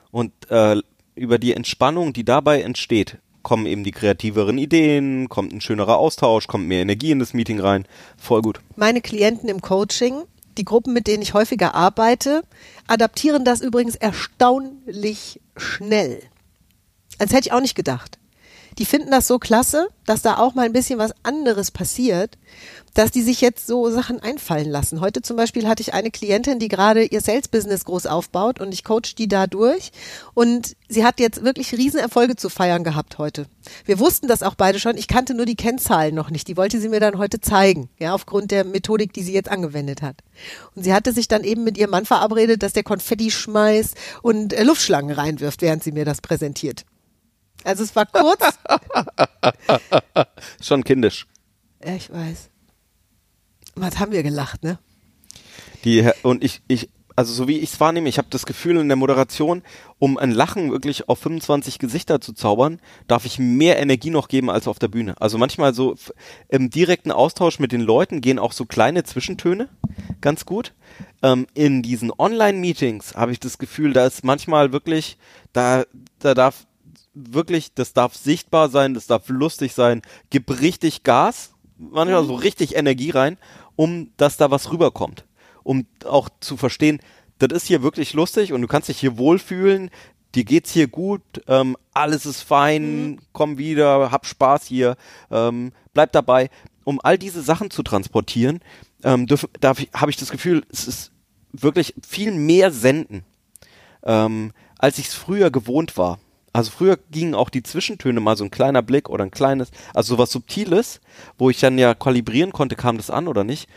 Und 0.09 0.31
äh, 0.49 0.81
über 1.13 1.37
die 1.37 1.53
Entspannung, 1.53 2.13
die 2.13 2.25
dabei 2.25 2.61
entsteht, 2.61 3.17
kommen 3.47 3.65
eben 3.65 3.85
die 3.85 3.91
kreativeren 3.91 4.57
Ideen, 4.57 5.29
kommt 5.29 5.53
ein 5.53 5.61
schönerer 5.61 5.95
Austausch, 5.95 6.47
kommt 6.47 6.67
mehr 6.67 6.81
Energie 6.81 7.11
in 7.11 7.19
das 7.19 7.33
Meeting 7.33 7.61
rein. 7.61 7.85
Voll 8.17 8.41
gut. 8.41 8.59
Meine 8.75 8.99
Klienten 8.99 9.47
im 9.47 9.61
Coaching, 9.61 10.23
die 10.57 10.65
Gruppen, 10.65 10.91
mit 10.91 11.07
denen 11.07 11.23
ich 11.23 11.33
häufiger 11.33 11.73
arbeite, 11.73 12.41
adaptieren 12.87 13.45
das 13.45 13.61
übrigens 13.61 13.95
erstaunlich 13.95 15.39
schnell. 15.55 16.23
Als 17.19 17.31
hätte 17.31 17.47
ich 17.47 17.53
auch 17.53 17.61
nicht 17.61 17.75
gedacht. 17.75 18.19
Die 18.79 18.85
finden 18.85 19.09
das 19.09 19.27
so 19.27 19.39
klasse, 19.39 19.87
dass 20.05 20.21
da 20.21 20.37
auch 20.37 20.53
mal 20.53 20.65
ein 20.65 20.73
bisschen 20.73 20.99
was 20.99 21.13
anderes 21.23 21.71
passiert, 21.71 22.37
dass 22.93 23.11
die 23.11 23.23
sich 23.23 23.41
jetzt 23.41 23.65
so 23.65 23.89
Sachen 23.89 24.19
einfallen 24.19 24.69
lassen. 24.69 25.01
Heute 25.01 25.21
zum 25.21 25.35
Beispiel 25.35 25.67
hatte 25.67 25.81
ich 25.81 25.93
eine 25.93 26.11
Klientin, 26.11 26.59
die 26.59 26.67
gerade 26.67 27.03
ihr 27.03 27.21
Sales-Business 27.21 27.85
groß 27.85 28.05
aufbaut 28.05 28.59
und 28.59 28.73
ich 28.73 28.83
coach 28.83 29.15
die 29.15 29.27
da 29.27 29.47
durch 29.47 29.91
und 30.35 30.75
sie 30.87 31.03
hat 31.03 31.19
jetzt 31.19 31.43
wirklich 31.43 31.73
Riesenerfolge 31.73 32.35
zu 32.35 32.49
feiern 32.49 32.83
gehabt 32.83 33.17
heute. 33.17 33.47
Wir 33.85 33.99
wussten 33.99 34.27
das 34.27 34.43
auch 34.43 34.55
beide 34.55 34.79
schon, 34.79 34.97
ich 34.97 35.07
kannte 35.07 35.33
nur 35.33 35.45
die 35.45 35.55
Kennzahlen 35.55 36.13
noch 36.13 36.29
nicht, 36.29 36.47
die 36.47 36.57
wollte 36.57 36.79
sie 36.79 36.89
mir 36.89 36.99
dann 36.99 37.17
heute 37.17 37.41
zeigen, 37.41 37.89
ja, 37.99 38.13
aufgrund 38.13 38.51
der 38.51 38.63
Methodik, 38.63 39.11
die 39.13 39.23
sie 39.23 39.33
jetzt 39.33 39.49
angewendet 39.49 40.01
hat. 40.01 40.17
Und 40.75 40.83
sie 40.83 40.93
hatte 40.93 41.13
sich 41.13 41.27
dann 41.27 41.43
eben 41.43 41.63
mit 41.63 41.77
ihrem 41.77 41.91
Mann 41.91 42.05
verabredet, 42.05 42.61
dass 42.61 42.73
der 42.73 42.83
Konfetti 42.83 43.31
schmeißt 43.31 43.95
und 44.21 44.53
äh, 44.53 44.63
Luftschlangen 44.63 45.11
reinwirft, 45.11 45.61
während 45.61 45.83
sie 45.83 45.91
mir 45.91 46.05
das 46.05 46.21
präsentiert. 46.21 46.85
Also 47.67 47.83
es 47.83 47.95
war 47.97 48.05
kurz, 48.05 48.41
Schon 50.61 50.85
kindisch. 50.85 51.27
ja, 51.83 51.95
ich 51.95 52.09
weiß. 52.09 52.49
Was 53.75 53.99
haben 53.99 54.13
wir 54.13 54.23
gelacht, 54.23 54.63
ne? 54.63 54.79
Die, 55.83 56.09
und 56.23 56.43
ich, 56.43 56.61
ich, 56.69 56.89
also 57.17 57.33
so 57.33 57.47
wie 57.47 57.57
ich 57.57 57.73
es 57.73 57.79
wahrnehme, 57.79 58.07
ich 58.07 58.19
habe 58.19 58.29
das 58.29 58.45
Gefühl 58.45 58.77
in 58.77 58.87
der 58.87 58.95
Moderation, 58.95 59.63
um 59.99 60.17
ein 60.17 60.31
Lachen 60.31 60.71
wirklich 60.71 61.09
auf 61.09 61.19
25 61.19 61.77
Gesichter 61.77 62.21
zu 62.21 62.31
zaubern, 62.31 62.79
darf 63.07 63.25
ich 63.25 63.37
mehr 63.37 63.79
Energie 63.79 64.11
noch 64.11 64.29
geben 64.29 64.49
als 64.49 64.67
auf 64.67 64.79
der 64.79 64.87
Bühne. 64.87 65.15
Also 65.19 65.37
manchmal 65.37 65.73
so 65.73 65.95
im 66.47 66.69
direkten 66.69 67.11
Austausch 67.11 67.59
mit 67.59 67.71
den 67.71 67.81
Leuten 67.81 68.21
gehen 68.21 68.39
auch 68.39 68.53
so 68.53 68.65
kleine 68.65 69.03
Zwischentöne 69.03 69.67
ganz 70.21 70.45
gut. 70.45 70.73
Ähm, 71.21 71.47
in 71.53 71.81
diesen 71.81 72.11
Online-Meetings 72.17 73.15
habe 73.15 73.31
ich 73.31 73.39
das 73.39 73.57
Gefühl, 73.57 73.93
da 73.93 74.05
ist 74.05 74.23
manchmal 74.23 74.71
wirklich, 74.71 75.17
da, 75.53 75.85
da 76.19 76.33
darf 76.33 76.66
wirklich, 77.31 77.73
das 77.73 77.93
darf 77.93 78.15
sichtbar 78.15 78.69
sein, 78.69 78.93
das 78.93 79.07
darf 79.07 79.29
lustig 79.29 79.73
sein, 79.73 80.01
gib 80.29 80.61
richtig 80.61 81.03
Gas, 81.03 81.51
manchmal 81.77 82.25
so 82.25 82.35
richtig 82.35 82.75
Energie 82.75 83.11
rein, 83.11 83.37
um 83.75 84.11
dass 84.17 84.37
da 84.37 84.51
was 84.51 84.71
rüberkommt. 84.71 85.25
Um 85.63 85.85
auch 86.05 86.29
zu 86.39 86.57
verstehen, 86.57 86.99
das 87.39 87.49
ist 87.51 87.67
hier 87.67 87.83
wirklich 87.83 88.13
lustig 88.13 88.53
und 88.53 88.61
du 88.61 88.67
kannst 88.67 88.89
dich 88.89 88.99
hier 88.99 89.17
wohlfühlen, 89.17 89.91
dir 90.35 90.43
geht's 90.43 90.71
hier 90.71 90.87
gut, 90.87 91.21
ähm, 91.47 91.77
alles 91.93 92.25
ist 92.25 92.41
fein, 92.41 93.19
komm 93.33 93.57
wieder, 93.57 94.11
hab 94.11 94.25
Spaß 94.25 94.65
hier, 94.65 94.95
ähm, 95.31 95.71
bleib 95.93 96.11
dabei. 96.11 96.49
Um 96.83 97.01
all 97.03 97.17
diese 97.17 97.41
Sachen 97.41 97.69
zu 97.69 97.83
transportieren, 97.83 98.61
ähm, 99.03 99.27
habe 99.27 100.09
ich 100.09 100.17
das 100.17 100.31
Gefühl, 100.31 100.65
es 100.71 100.87
ist 100.87 101.11
wirklich 101.51 101.93
viel 102.07 102.31
mehr 102.31 102.71
senden, 102.71 103.23
ähm, 104.03 104.53
als 104.77 104.97
ich 104.97 105.07
es 105.07 105.13
früher 105.13 105.51
gewohnt 105.51 105.97
war. 105.97 106.19
Also 106.57 106.71
früher 106.71 106.97
gingen 107.11 107.35
auch 107.35 107.51
die 107.51 107.61
Zwischentöne 107.61 108.19
mal 108.19 108.35
so 108.35 108.43
ein 108.43 108.49
kleiner 108.49 108.81
Blick 108.81 109.09
oder 109.09 109.23
ein 109.23 109.29
kleines, 109.29 109.69
also 109.93 110.15
sowas 110.15 110.31
Subtiles, 110.31 111.01
wo 111.37 111.51
ich 111.51 111.59
dann 111.59 111.77
ja 111.77 111.93
kalibrieren 111.93 112.51
konnte, 112.51 112.75
kam 112.75 112.97
das 112.97 113.11
an 113.11 113.27
oder 113.27 113.43
nicht. 113.43 113.69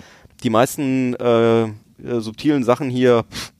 Die 0.42 0.48
meisten 0.48 1.12
äh, 1.16 1.64
äh, 1.64 1.72
subtilen 2.20 2.64
Sachen 2.64 2.88
hier, 2.88 3.24
pff, 3.30 3.52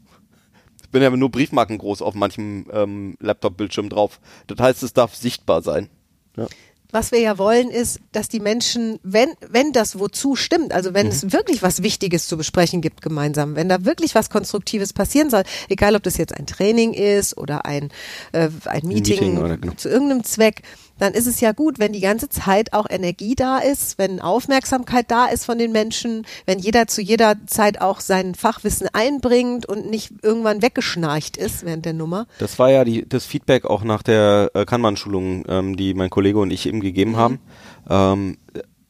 ich 0.83 0.88
bin 0.88 1.02
ja 1.02 1.11
nur 1.11 1.30
Briefmarken 1.30 1.76
groß 1.76 2.00
auf 2.00 2.14
manchem 2.14 2.64
ähm, 2.72 3.18
Laptop-Bildschirm 3.20 3.90
drauf. 3.90 4.20
Das 4.46 4.59
heißt, 4.59 4.83
es 4.85 4.94
darf 4.94 5.14
sichtbar 5.14 5.61
sein. 5.61 5.90
Ja. 6.38 6.46
Was 6.92 7.12
wir 7.12 7.20
ja 7.20 7.38
wollen, 7.38 7.70
ist, 7.70 8.00
dass 8.12 8.29
die 8.29 8.40
Menschen, 8.40 8.98
wenn, 9.03 9.31
wenn 9.48 9.72
das 9.72 9.98
wozu 9.98 10.37
stimmt, 10.37 10.72
also 10.72 10.94
wenn 10.94 11.07
es 11.07 11.33
wirklich 11.33 11.62
was 11.62 11.83
Wichtiges 11.83 12.26
zu 12.26 12.37
besprechen 12.37 12.81
gibt 12.81 13.03
gemeinsam, 13.03 13.57
wenn 13.57 13.68
da 13.68 13.85
wirklich 13.85 14.14
was 14.14 14.31
Konstruktives 14.31 14.92
passieren 14.92 15.31
soll, 15.31 15.42
egal 15.68 15.96
ob 15.96 16.03
das 16.03 16.16
jetzt 16.16 16.37
ein 16.37 16.46
Training 16.46 16.92
ist 16.92 17.37
oder 17.37 17.64
ein, 17.64 17.90
äh, 18.33 18.48
ein 18.64 18.87
Meeting, 18.87 19.20
Meeting 19.20 19.38
oder 19.38 19.57
genau. 19.57 19.74
zu 19.74 19.88
irgendeinem 19.88 20.24
Zweck, 20.24 20.62
dann 21.00 21.14
ist 21.14 21.26
es 21.26 21.40
ja 21.40 21.52
gut, 21.52 21.78
wenn 21.78 21.92
die 21.92 22.00
ganze 22.00 22.28
Zeit 22.28 22.72
auch 22.72 22.86
Energie 22.88 23.34
da 23.34 23.58
ist, 23.58 23.98
wenn 23.98 24.20
Aufmerksamkeit 24.20 25.10
da 25.10 25.26
ist 25.26 25.44
von 25.44 25.58
den 25.58 25.72
Menschen, 25.72 26.26
wenn 26.46 26.58
jeder 26.58 26.86
zu 26.86 27.00
jeder 27.00 27.34
Zeit 27.46 27.80
auch 27.80 28.00
sein 28.00 28.34
Fachwissen 28.34 28.88
einbringt 28.92 29.66
und 29.66 29.88
nicht 29.88 30.12
irgendwann 30.22 30.62
weggeschnarcht 30.62 31.36
ist 31.36 31.64
während 31.64 31.84
der 31.84 31.94
Nummer. 31.94 32.26
Das 32.38 32.58
war 32.58 32.70
ja 32.70 32.84
die, 32.84 33.08
das 33.08 33.24
Feedback 33.24 33.64
auch 33.64 33.82
nach 33.82 34.02
der 34.02 34.50
äh, 34.54 34.64
Kanban-Schulung, 34.64 35.44
ähm, 35.48 35.76
die 35.76 35.94
mein 35.94 36.10
Kollege 36.10 36.38
und 36.38 36.50
ich 36.50 36.66
eben 36.66 36.80
gegeben 36.80 37.16
haben. 37.16 37.40
Ähm, 37.88 38.36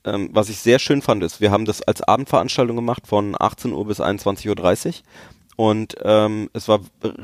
ähm, 0.04 0.30
was 0.32 0.48
ich 0.48 0.58
sehr 0.58 0.78
schön 0.78 1.02
fand, 1.02 1.22
ist, 1.22 1.40
wir 1.40 1.50
haben 1.50 1.64
das 1.64 1.82
als 1.82 2.02
Abendveranstaltung 2.02 2.76
gemacht 2.76 3.06
von 3.06 3.36
18 3.38 3.72
Uhr 3.72 3.86
bis 3.86 4.00
21.30 4.00 4.86
Uhr. 4.88 4.94
Und 5.56 5.96
ähm, 6.02 6.48
es 6.54 6.68
war 6.68 6.80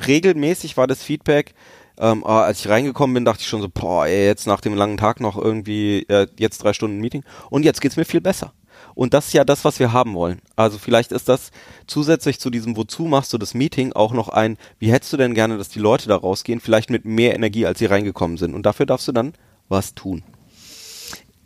regelmäßig 0.07 0.77
war 0.77 0.87
das 0.87 1.03
Feedback, 1.03 1.55
ähm, 1.99 2.25
ah, 2.25 2.43
als 2.43 2.61
ich 2.61 2.69
reingekommen 2.69 3.15
bin, 3.15 3.25
dachte 3.25 3.41
ich 3.43 3.49
schon 3.49 3.63
so, 3.63 3.69
boah, 3.73 4.07
ey, 4.07 4.27
jetzt 4.27 4.47
nach 4.47 4.61
dem 4.61 4.75
langen 4.75 4.97
Tag 4.97 5.21
noch 5.21 5.37
irgendwie, 5.37 6.05
äh, 6.09 6.27
jetzt 6.39 6.59
drei 6.59 6.73
Stunden 6.73 6.99
Meeting. 6.99 7.25
Und 7.51 7.65
jetzt 7.65 7.81
geht's 7.81 7.97
mir 7.97 8.05
viel 8.05 8.21
besser. 8.21 8.53
Und 8.95 9.13
das 9.13 9.29
ist 9.29 9.33
ja 9.35 9.45
das, 9.45 9.65
was 9.65 9.79
wir 9.79 9.93
haben 9.93 10.15
wollen. 10.15 10.41
Also 10.57 10.79
vielleicht 10.79 11.13
ist 11.13 11.29
das 11.29 11.51
zusätzlich 11.87 12.41
zu 12.41 12.51
diesem, 12.51 12.77
wozu 12.77 13.05
machst 13.05 13.33
du 13.33 13.39
das 13.39 13.55
Meeting, 13.55 13.93
auch 13.93 14.13
noch 14.13 14.29
ein, 14.29 14.57
wie 14.79 14.91
hättest 14.91 15.13
du 15.13 15.17
denn 15.17 15.35
gerne, 15.35 15.59
dass 15.59 15.69
die 15.69 15.79
Leute 15.79 16.09
da 16.09 16.17
rausgehen, 16.17 16.61
vielleicht 16.61 16.89
mit 16.91 17.05
mehr 17.05 17.35
Energie, 17.35 17.67
als 17.67 17.79
sie 17.79 17.87
reingekommen 17.87 18.39
sind. 18.39 18.55
Und 18.55 18.65
dafür 18.65 18.87
darfst 18.87 19.07
du 19.09 19.13
dann 19.13 19.35
was 19.69 19.95
tun. 19.95 20.23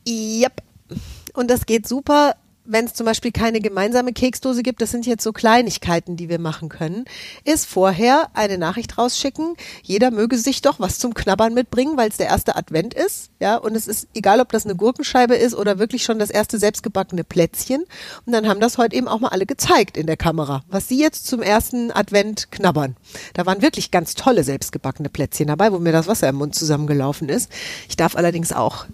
Yep. 0.07 0.63
Und 1.35 1.51
das 1.51 1.67
geht 1.67 1.87
super, 1.87 2.35
wenn 2.71 2.85
es 2.87 2.95
zum 2.95 3.07
Beispiel 3.07 3.33
keine 3.33 3.61
gemeinsame 3.61 4.13
Keksdose 4.13 4.63
gibt, 4.63 4.81
das 4.81 4.91
sind 4.91 5.07
jetzt 5.07 5.25
so 5.25 5.33
Kleinigkeiten, 5.33 6.17
die 6.17 6.29
wir 6.29 6.39
machen 6.39 6.69
können, 6.69 7.05
ist 7.45 7.67
vorher 7.67 8.29
eine 8.35 8.59
Nachricht 8.59 8.97
rausschicken. 8.97 9.55
Jeder 9.83 10.11
möge 10.11 10.39
sich 10.39 10.63
doch 10.63 10.79
was 10.79 10.99
zum 10.99 11.15
Knabbern 11.15 11.53
mitbringen, 11.55 11.97
weil 11.97 12.09
es 12.09 12.17
der 12.17 12.29
erste 12.29 12.57
Advent 12.57 12.95
ist. 12.95 13.31
Ja, 13.41 13.57
und 13.57 13.75
es 13.75 13.87
ist 13.87 14.09
egal, 14.15 14.41
ob 14.41 14.53
das 14.53 14.65
eine 14.65 14.77
Gurkenscheibe 14.77 15.35
ist 15.35 15.55
oder 15.55 15.79
wirklich 15.79 16.05
schon 16.05 16.19
das 16.19 16.31
erste 16.31 16.59
selbstgebackene 16.59 17.25
Plätzchen. 17.25 17.85
Und 18.27 18.33
dann 18.33 18.49
haben 18.49 18.61
das 18.61 18.79
heute 18.79 18.97
eben 18.97 19.09
auch 19.09 19.21
mal 19.21 19.29
alle 19.29 19.47
gezeigt 19.47 19.97
in 19.97 20.07
der 20.07 20.17
Kamera, 20.17 20.63
was 20.69 20.89
sie 20.89 21.01
jetzt 21.01 21.27
zum 21.27 21.43
ersten 21.43 21.91
Advent 21.91 22.53
knabbern. 22.53 22.97
Da 23.35 23.47
waren 23.47 23.63
wirklich 23.63 23.91
ganz 23.91 24.15
tolle 24.15 24.45
selbstgebackene 24.45 25.09
Plätzchen 25.09 25.49
dabei, 25.49 25.73
wo 25.73 25.79
mir 25.79 25.93
das 25.93 26.07
Wasser 26.07 26.29
im 26.29 26.37
Mund 26.37 26.55
zusammengelaufen 26.55 27.29
ist. 27.29 27.51
Ich 27.89 27.97
darf 27.97 28.17
allerdings 28.17 28.53
auch 28.53 28.87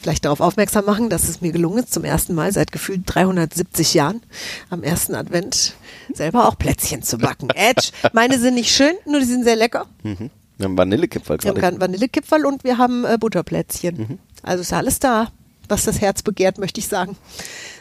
vielleicht 0.00 0.24
darauf 0.24 0.40
aufmerksam 0.40 0.84
machen, 0.84 1.10
dass 1.10 1.28
es 1.28 1.40
mir 1.40 1.52
gelungen 1.52 1.84
ist, 1.84 1.92
zum 1.92 2.04
ersten 2.04 2.34
Mal 2.34 2.52
seit 2.52 2.72
gefühlt 2.72 3.02
370 3.06 3.94
Jahren 3.94 4.22
am 4.70 4.82
ersten 4.82 5.14
Advent 5.14 5.74
selber 6.12 6.48
auch 6.48 6.58
Plätzchen 6.58 7.02
zu 7.02 7.18
backen. 7.18 7.48
Edge, 7.54 7.90
meine 8.12 8.38
sind 8.38 8.54
nicht 8.54 8.74
schön, 8.74 8.94
nur 9.06 9.20
die 9.20 9.26
sind 9.26 9.44
sehr 9.44 9.56
lecker. 9.56 9.86
Mhm. 10.02 10.30
Wir 10.58 10.64
haben 10.64 10.78
Vanillekipferl 10.78 11.38
Wir 11.42 11.50
haben 11.50 11.54
gerade. 11.56 11.76
gerade 11.76 11.80
Vanillekipferl 11.80 12.46
und 12.46 12.64
wir 12.64 12.78
haben 12.78 13.04
äh, 13.04 13.18
Butterplätzchen. 13.18 14.18
Also 14.42 14.62
ist 14.62 14.72
alles 14.72 14.98
da, 14.98 15.30
was 15.68 15.84
das 15.84 16.00
Herz 16.00 16.22
begehrt, 16.22 16.58
möchte 16.58 16.80
ich 16.80 16.88
sagen. 16.88 17.16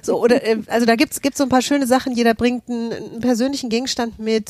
So, 0.02 0.22
oder, 0.22 0.44
äh, 0.44 0.58
also 0.68 0.86
da 0.86 0.96
gibt's 0.96 1.22
gibt's 1.22 1.38
so 1.38 1.44
ein 1.44 1.50
paar 1.50 1.62
schöne 1.62 1.88
Sachen. 1.88 2.14
Jeder 2.14 2.34
bringt 2.34 2.70
einen, 2.70 2.92
einen 2.92 3.20
persönlichen 3.22 3.70
Gegenstand 3.70 4.20
mit. 4.20 4.50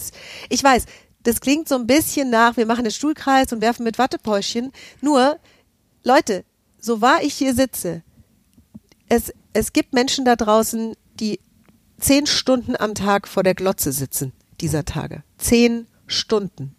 Ich 0.50 0.63
weiß, 0.63 0.86
das 1.24 1.41
klingt 1.41 1.67
so 1.67 1.76
ein 1.76 1.88
bisschen 1.88 2.30
nach, 2.30 2.58
wir 2.58 2.65
machen 2.65 2.82
einen 2.82 2.91
Stuhlkreis 2.91 3.52
und 3.52 3.62
werfen 3.62 3.84
mit 3.84 3.98
Wattepäuschen. 3.98 4.71
Nur, 5.02 5.38
Leute, 6.04 6.45
so 6.86 7.02
wahr 7.02 7.19
ich 7.24 7.34
hier 7.34 7.54
sitze, 7.56 8.04
es, 9.10 9.34
es 9.54 9.74
gibt 9.74 9.93
Menschen 9.93 10.24
da 10.26 10.36
draußen, 10.36 10.95
die 11.19 11.39
zehn 12.00 12.26
Stunden 12.28 12.76
am 12.76 12.93
Tag 12.95 13.28
vor 13.28 13.43
der 13.43 13.56
Glotze 13.56 13.91
sitzen, 13.91 14.34
dieser 14.62 14.86
Tage. 14.86 15.24
Zehn 15.38 15.88
Stunden. 16.08 16.76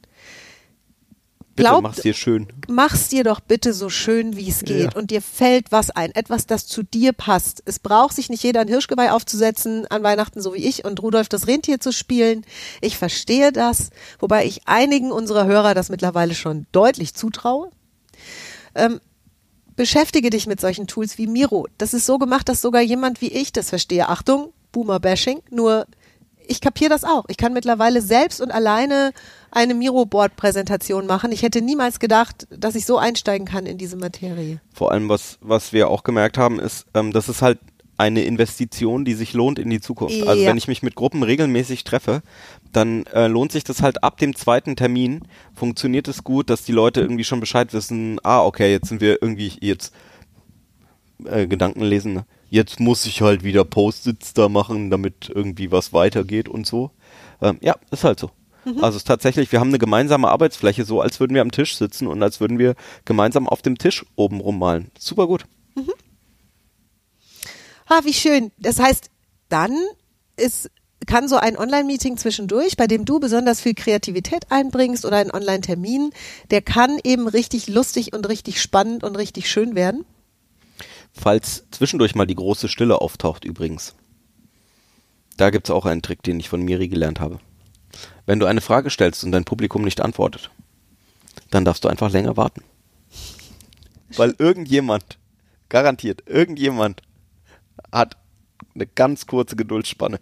Bitte 1.54 1.68
glaubt- 1.70 1.82
mach's 1.84 2.02
dir 2.02 2.12
schön. 2.12 2.48
mach's 2.68 3.08
dir 3.08 3.24
doch 3.24 3.40
bitte 3.40 3.72
so 3.72 3.88
schön, 3.88 4.36
wie 4.36 4.50
es 4.50 4.60
geht. 4.62 4.94
Und 4.94 5.10
dir 5.10 5.22
fällt 5.22 5.72
was 5.72 5.90
ein. 5.90 6.14
Etwas, 6.14 6.46
das 6.46 6.66
zu 6.66 6.82
dir 6.82 7.14
passt. 7.14 7.62
Es 7.64 7.78
braucht 7.78 8.14
sich 8.14 8.28
nicht 8.28 8.42
jeder 8.42 8.60
ein 8.60 8.68
Hirschgeweih 8.68 9.10
aufzusetzen 9.10 9.86
an 9.86 10.02
Weihnachten, 10.02 10.42
so 10.42 10.52
wie 10.52 10.58
ich, 10.66 10.84
und 10.84 11.02
Rudolf 11.02 11.30
das 11.30 11.46
Rentier 11.46 11.80
zu 11.80 11.92
spielen. 11.92 12.44
Ich 12.82 12.98
verstehe 12.98 13.52
das, 13.52 13.88
wobei 14.18 14.44
ich 14.44 14.68
einigen 14.68 15.10
unserer 15.10 15.46
Hörer 15.46 15.72
das 15.72 15.88
mittlerweile 15.88 16.34
schon 16.34 16.66
deutlich 16.72 17.14
zutraue. 17.14 17.70
Ähm, 18.74 19.00
beschäftige 19.76 20.30
dich 20.30 20.46
mit 20.46 20.60
solchen 20.60 20.86
Tools 20.86 21.18
wie 21.18 21.26
Miro. 21.26 21.66
Das 21.78 21.94
ist 21.94 22.06
so 22.06 22.18
gemacht, 22.18 22.48
dass 22.48 22.62
sogar 22.62 22.82
jemand 22.82 23.20
wie 23.20 23.28
ich 23.28 23.52
das 23.52 23.70
verstehe. 23.70 24.08
Achtung, 24.08 24.52
Boomer-Bashing. 24.72 25.42
Nur 25.50 25.86
ich 26.48 26.60
kapiere 26.60 26.90
das 26.90 27.04
auch. 27.04 27.24
Ich 27.28 27.36
kann 27.36 27.52
mittlerweile 27.52 28.00
selbst 28.00 28.40
und 28.40 28.50
alleine 28.50 29.12
eine 29.50 29.74
Miro-Board-Präsentation 29.74 31.06
machen. 31.06 31.32
Ich 31.32 31.42
hätte 31.42 31.60
niemals 31.60 31.98
gedacht, 31.98 32.46
dass 32.50 32.74
ich 32.74 32.86
so 32.86 32.98
einsteigen 32.98 33.46
kann 33.46 33.66
in 33.66 33.78
diese 33.78 33.96
Materie. 33.96 34.60
Vor 34.72 34.92
allem, 34.92 35.08
was, 35.08 35.38
was 35.40 35.72
wir 35.72 35.88
auch 35.88 36.02
gemerkt 36.02 36.38
haben, 36.38 36.60
ist, 36.60 36.86
ähm, 36.94 37.12
das 37.12 37.28
ist 37.28 37.42
halt 37.42 37.58
eine 37.98 38.24
Investition, 38.24 39.04
die 39.04 39.14
sich 39.14 39.32
lohnt 39.32 39.58
in 39.58 39.70
die 39.70 39.80
Zukunft. 39.80 40.26
Also 40.26 40.42
Ja. 40.42 40.48
wenn 40.50 40.58
ich 40.58 40.68
mich 40.68 40.82
mit 40.82 40.94
Gruppen 40.94 41.22
regelmäßig 41.22 41.84
treffe, 41.84 42.22
dann 42.72 43.06
äh, 43.06 43.26
lohnt 43.26 43.52
sich 43.52 43.64
das 43.64 43.82
halt 43.82 44.02
ab 44.04 44.18
dem 44.18 44.34
zweiten 44.36 44.76
Termin, 44.76 45.22
funktioniert 45.54 46.08
es 46.08 46.24
gut, 46.24 46.50
dass 46.50 46.64
die 46.64 46.72
Leute 46.72 47.00
irgendwie 47.00 47.24
schon 47.24 47.40
Bescheid 47.40 47.72
wissen, 47.72 48.18
ah, 48.22 48.42
okay, 48.42 48.70
jetzt 48.70 48.88
sind 48.88 49.00
wir 49.00 49.22
irgendwie 49.22 49.52
jetzt 49.60 49.94
äh, 51.24 51.46
Gedanken 51.46 51.82
lesen, 51.82 52.12
ne? 52.14 52.26
jetzt 52.50 52.80
muss 52.80 53.06
ich 53.06 53.22
halt 53.22 53.42
wieder 53.42 53.64
Post-its 53.64 54.34
da 54.34 54.48
machen, 54.48 54.90
damit 54.90 55.30
irgendwie 55.34 55.72
was 55.72 55.92
weitergeht 55.92 56.48
und 56.48 56.66
so. 56.66 56.90
Ähm, 57.42 57.58
ja, 57.60 57.76
ist 57.90 58.04
halt 58.04 58.20
so. 58.20 58.30
Also 58.66 58.88
es 58.88 58.96
ist 58.96 59.06
tatsächlich, 59.06 59.52
wir 59.52 59.60
haben 59.60 59.68
eine 59.68 59.78
gemeinsame 59.78 60.28
Arbeitsfläche, 60.28 60.84
so 60.84 61.00
als 61.00 61.20
würden 61.20 61.34
wir 61.34 61.42
am 61.42 61.52
Tisch 61.52 61.76
sitzen 61.76 62.08
und 62.08 62.20
als 62.20 62.40
würden 62.40 62.58
wir 62.58 62.74
gemeinsam 63.04 63.48
auf 63.48 63.62
dem 63.62 63.78
Tisch 63.78 64.04
oben 64.16 64.40
rummalen. 64.40 64.90
Super 64.98 65.28
gut. 65.28 65.44
Ah, 67.86 68.00
wie 68.04 68.12
schön. 68.12 68.52
Das 68.58 68.78
heißt, 68.78 69.10
dann 69.48 69.76
ist, 70.36 70.70
kann 71.06 71.28
so 71.28 71.36
ein 71.36 71.56
Online-Meeting 71.56 72.16
zwischendurch, 72.16 72.76
bei 72.76 72.86
dem 72.86 73.04
du 73.04 73.20
besonders 73.20 73.60
viel 73.60 73.74
Kreativität 73.74 74.50
einbringst 74.50 75.04
oder 75.04 75.18
ein 75.18 75.30
Online-Termin, 75.30 76.10
der 76.50 76.62
kann 76.62 76.98
eben 77.04 77.28
richtig 77.28 77.68
lustig 77.68 78.12
und 78.12 78.28
richtig 78.28 78.60
spannend 78.60 79.04
und 79.04 79.16
richtig 79.16 79.48
schön 79.48 79.74
werden. 79.74 80.04
Falls 81.12 81.64
zwischendurch 81.70 82.14
mal 82.14 82.26
die 82.26 82.34
große 82.34 82.68
Stille 82.68 83.00
auftaucht 83.00 83.44
übrigens. 83.44 83.94
Da 85.36 85.50
gibt's 85.50 85.70
auch 85.70 85.86
einen 85.86 86.02
Trick, 86.02 86.22
den 86.22 86.40
ich 86.40 86.48
von 86.48 86.62
Miri 86.62 86.88
gelernt 86.88 87.20
habe. 87.20 87.38
Wenn 88.26 88.40
du 88.40 88.46
eine 88.46 88.60
Frage 88.60 88.90
stellst 88.90 89.22
und 89.24 89.32
dein 89.32 89.44
Publikum 89.44 89.82
nicht 89.82 90.00
antwortet, 90.00 90.50
dann 91.50 91.64
darfst 91.64 91.84
du 91.84 91.88
einfach 91.88 92.10
länger 92.10 92.36
warten. 92.36 92.62
Weil 94.16 94.34
irgendjemand, 94.38 95.18
garantiert, 95.68 96.24
irgendjemand 96.26 97.02
hat 97.92 98.16
eine 98.74 98.86
ganz 98.86 99.26
kurze 99.26 99.56
Geduldsspanne 99.56 100.20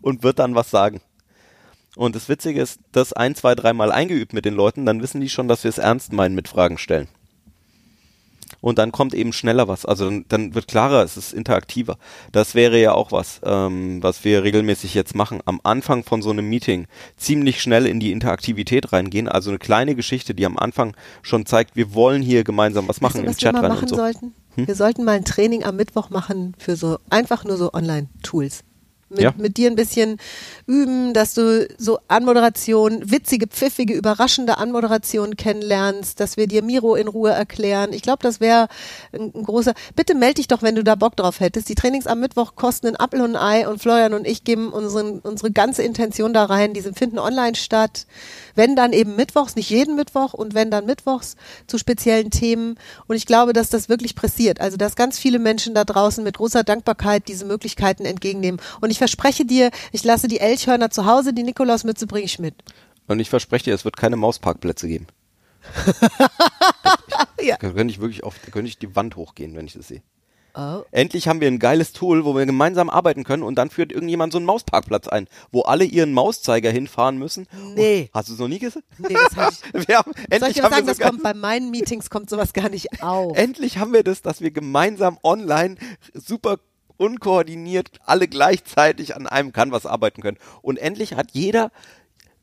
und 0.00 0.22
wird 0.22 0.38
dann 0.38 0.54
was 0.54 0.70
sagen. 0.70 1.00
Und 1.96 2.14
das 2.14 2.28
Witzige 2.28 2.60
ist, 2.60 2.80
das 2.92 3.12
ein, 3.12 3.34
zwei, 3.34 3.54
dreimal 3.54 3.90
eingeübt 3.90 4.32
mit 4.32 4.44
den 4.44 4.54
Leuten, 4.54 4.84
dann 4.84 5.00
wissen 5.00 5.20
die 5.20 5.30
schon, 5.30 5.48
dass 5.48 5.64
wir 5.64 5.70
es 5.70 5.78
ernst 5.78 6.12
meinen 6.12 6.34
mit 6.34 6.48
Fragen 6.48 6.78
stellen. 6.78 7.08
Und 8.60 8.78
dann 8.78 8.92
kommt 8.92 9.14
eben 9.14 9.32
schneller 9.32 9.68
was. 9.68 9.84
Also 9.84 10.06
dann, 10.06 10.24
dann 10.28 10.54
wird 10.54 10.68
klarer, 10.68 11.02
es 11.02 11.16
ist 11.16 11.32
interaktiver. 11.32 11.98
Das 12.32 12.54
wäre 12.54 12.80
ja 12.80 12.92
auch 12.92 13.12
was, 13.12 13.40
ähm, 13.44 14.02
was 14.02 14.24
wir 14.24 14.42
regelmäßig 14.42 14.94
jetzt 14.94 15.14
machen. 15.14 15.40
Am 15.44 15.60
Anfang 15.62 16.04
von 16.04 16.22
so 16.22 16.30
einem 16.30 16.48
Meeting 16.48 16.86
ziemlich 17.16 17.60
schnell 17.60 17.86
in 17.86 18.00
die 18.00 18.12
Interaktivität 18.12 18.92
reingehen. 18.92 19.28
Also 19.28 19.50
eine 19.50 19.58
kleine 19.58 19.94
Geschichte, 19.94 20.34
die 20.34 20.46
am 20.46 20.58
Anfang 20.58 20.96
schon 21.22 21.46
zeigt, 21.46 21.76
wir 21.76 21.94
wollen 21.94 22.22
hier 22.22 22.44
gemeinsam 22.44 22.88
was 22.88 23.00
machen 23.00 23.24
weißt 23.24 23.24
du, 23.24 23.26
im 23.26 23.30
was 23.30 23.36
wir 23.36 23.40
Chat 23.40 23.52
mal 23.54 23.60
rein 23.60 23.70
machen 23.70 23.82
und 23.82 23.88
so. 23.88 23.96
sollten? 23.96 24.34
Wir 24.56 24.74
sollten 24.74 25.04
mal 25.04 25.16
ein 25.16 25.24
Training 25.24 25.64
am 25.64 25.76
Mittwoch 25.76 26.08
machen 26.10 26.54
für 26.58 26.76
so 26.76 26.98
einfach 27.10 27.44
nur 27.44 27.58
so 27.58 27.72
Online-Tools. 27.74 28.64
Mit, 29.08 29.20
Ja. 29.20 29.32
mit 29.36 29.56
dir 29.56 29.70
ein 29.70 29.76
bisschen 29.76 30.18
üben, 30.66 31.14
dass 31.14 31.32
du 31.34 31.68
so 31.78 32.00
Anmoderation, 32.08 33.08
witzige, 33.08 33.46
pfiffige, 33.46 33.94
überraschende 33.94 34.58
Anmoderation 34.58 35.36
kennenlernst, 35.36 36.18
dass 36.18 36.36
wir 36.36 36.48
dir 36.48 36.62
Miro 36.64 36.96
in 36.96 37.06
Ruhe 37.06 37.30
erklären. 37.30 37.92
Ich 37.92 38.02
glaube, 38.02 38.18
das 38.24 38.40
wäre 38.40 38.66
ein, 39.12 39.30
ein 39.32 39.44
großer. 39.44 39.74
Bitte 39.94 40.16
melde 40.16 40.34
dich 40.34 40.48
doch, 40.48 40.62
wenn 40.62 40.74
du 40.74 40.82
da 40.82 40.96
Bock 40.96 41.14
drauf 41.14 41.38
hättest. 41.38 41.68
Die 41.68 41.76
Trainings 41.76 42.08
am 42.08 42.18
Mittwoch 42.18 42.56
kosten 42.56 42.88
ein 42.88 42.96
Apfel 42.96 43.20
und 43.20 43.36
ein 43.36 43.62
Ei 43.62 43.68
und 43.68 43.80
Florian 43.80 44.12
und 44.12 44.26
ich 44.26 44.42
geben 44.42 44.72
unseren, 44.72 45.20
unsere 45.20 45.52
ganze 45.52 45.84
Intention 45.84 46.32
da 46.32 46.44
rein. 46.44 46.74
Die 46.74 46.80
sind- 46.80 46.98
finden 46.98 47.20
online 47.20 47.54
statt. 47.54 48.06
Wenn 48.56 48.74
dann 48.74 48.92
eben 48.92 49.14
mittwochs, 49.14 49.54
nicht 49.54 49.70
jeden 49.70 49.94
Mittwoch 49.94 50.34
und 50.34 50.54
wenn 50.54 50.70
dann 50.70 50.84
mittwochs 50.86 51.36
zu 51.68 51.78
speziellen 51.78 52.30
Themen. 52.30 52.76
Und 53.06 53.14
ich 53.14 53.26
glaube, 53.26 53.52
dass 53.52 53.68
das 53.70 53.88
wirklich 53.88 54.16
pressiert. 54.16 54.60
Also, 54.60 54.76
dass 54.76 54.96
ganz 54.96 55.16
viele 55.18 55.38
Menschen 55.38 55.74
da 55.74 55.84
draußen 55.84 56.24
mit 56.24 56.38
großer 56.38 56.64
Dankbarkeit 56.64 57.28
diese 57.28 57.44
Möglichkeiten 57.44 58.04
entgegennehmen. 58.04 58.60
Und 58.80 58.90
ich 58.90 58.95
verspreche 58.98 59.44
dir, 59.44 59.70
ich 59.92 60.04
lasse 60.04 60.28
die 60.28 60.40
Elchhörner 60.40 60.90
zu 60.90 61.06
Hause, 61.06 61.32
die 61.32 61.42
Nikolausmütze 61.42 62.06
bringe 62.06 62.24
ich 62.24 62.38
mit. 62.38 62.54
Und 63.06 63.20
ich 63.20 63.30
verspreche 63.30 63.66
dir, 63.66 63.74
es 63.74 63.84
wird 63.84 63.96
keine 63.96 64.16
Mausparkplätze 64.16 64.88
geben. 64.88 65.06
Ja. 67.40 67.56
Da 67.60 67.70
könnte 67.70 67.92
ich 67.92 68.00
wirklich 68.00 68.24
auf, 68.24 68.36
da 68.44 68.50
könnte 68.50 68.68
ich 68.68 68.78
die 68.78 68.96
Wand 68.96 69.16
hochgehen, 69.16 69.54
wenn 69.54 69.66
ich 69.66 69.74
das 69.74 69.88
sehe. 69.88 70.02
Oh. 70.54 70.82
Endlich 70.90 71.28
haben 71.28 71.42
wir 71.42 71.48
ein 71.48 71.58
geiles 71.58 71.92
Tool, 71.92 72.24
wo 72.24 72.34
wir 72.34 72.46
gemeinsam 72.46 72.88
arbeiten 72.88 73.24
können 73.24 73.42
und 73.42 73.56
dann 73.56 73.68
führt 73.68 73.92
irgendjemand 73.92 74.32
so 74.32 74.38
einen 74.38 74.46
Mausparkplatz 74.46 75.06
ein, 75.06 75.28
wo 75.52 75.60
alle 75.62 75.84
ihren 75.84 76.14
Mauszeiger 76.14 76.70
hinfahren 76.70 77.18
müssen. 77.18 77.46
Nee. 77.74 78.08
Und, 78.12 78.14
hast 78.14 78.30
du 78.30 78.32
es 78.32 78.38
noch 78.38 78.48
nie 78.48 78.58
gesehen? 78.58 78.82
Nee, 78.96 79.12
das 79.12 79.36
hab 79.36 79.52
ich. 79.52 79.86
Wir 79.88 79.98
haben, 79.98 80.12
Soll 80.40 80.48
ich 80.48 80.54
dir 80.54 80.62
sagen, 80.62 80.86
das 80.86 80.98
kommt 80.98 81.22
bei 81.22 81.34
meinen 81.34 81.70
Meetings 81.70 82.08
kommt 82.08 82.30
sowas 82.30 82.54
gar 82.54 82.70
nicht 82.70 83.02
auf. 83.02 83.36
endlich 83.36 83.76
haben 83.76 83.92
wir 83.92 84.02
das, 84.02 84.22
dass 84.22 84.40
wir 84.40 84.50
gemeinsam 84.50 85.18
online 85.22 85.76
super 86.14 86.58
unkoordiniert 86.96 87.90
alle 88.04 88.28
gleichzeitig 88.28 89.14
an 89.16 89.26
einem 89.26 89.52
Canvas 89.52 89.86
arbeiten 89.86 90.22
können. 90.22 90.38
Und 90.62 90.78
endlich 90.78 91.14
hat 91.14 91.32
jeder 91.32 91.70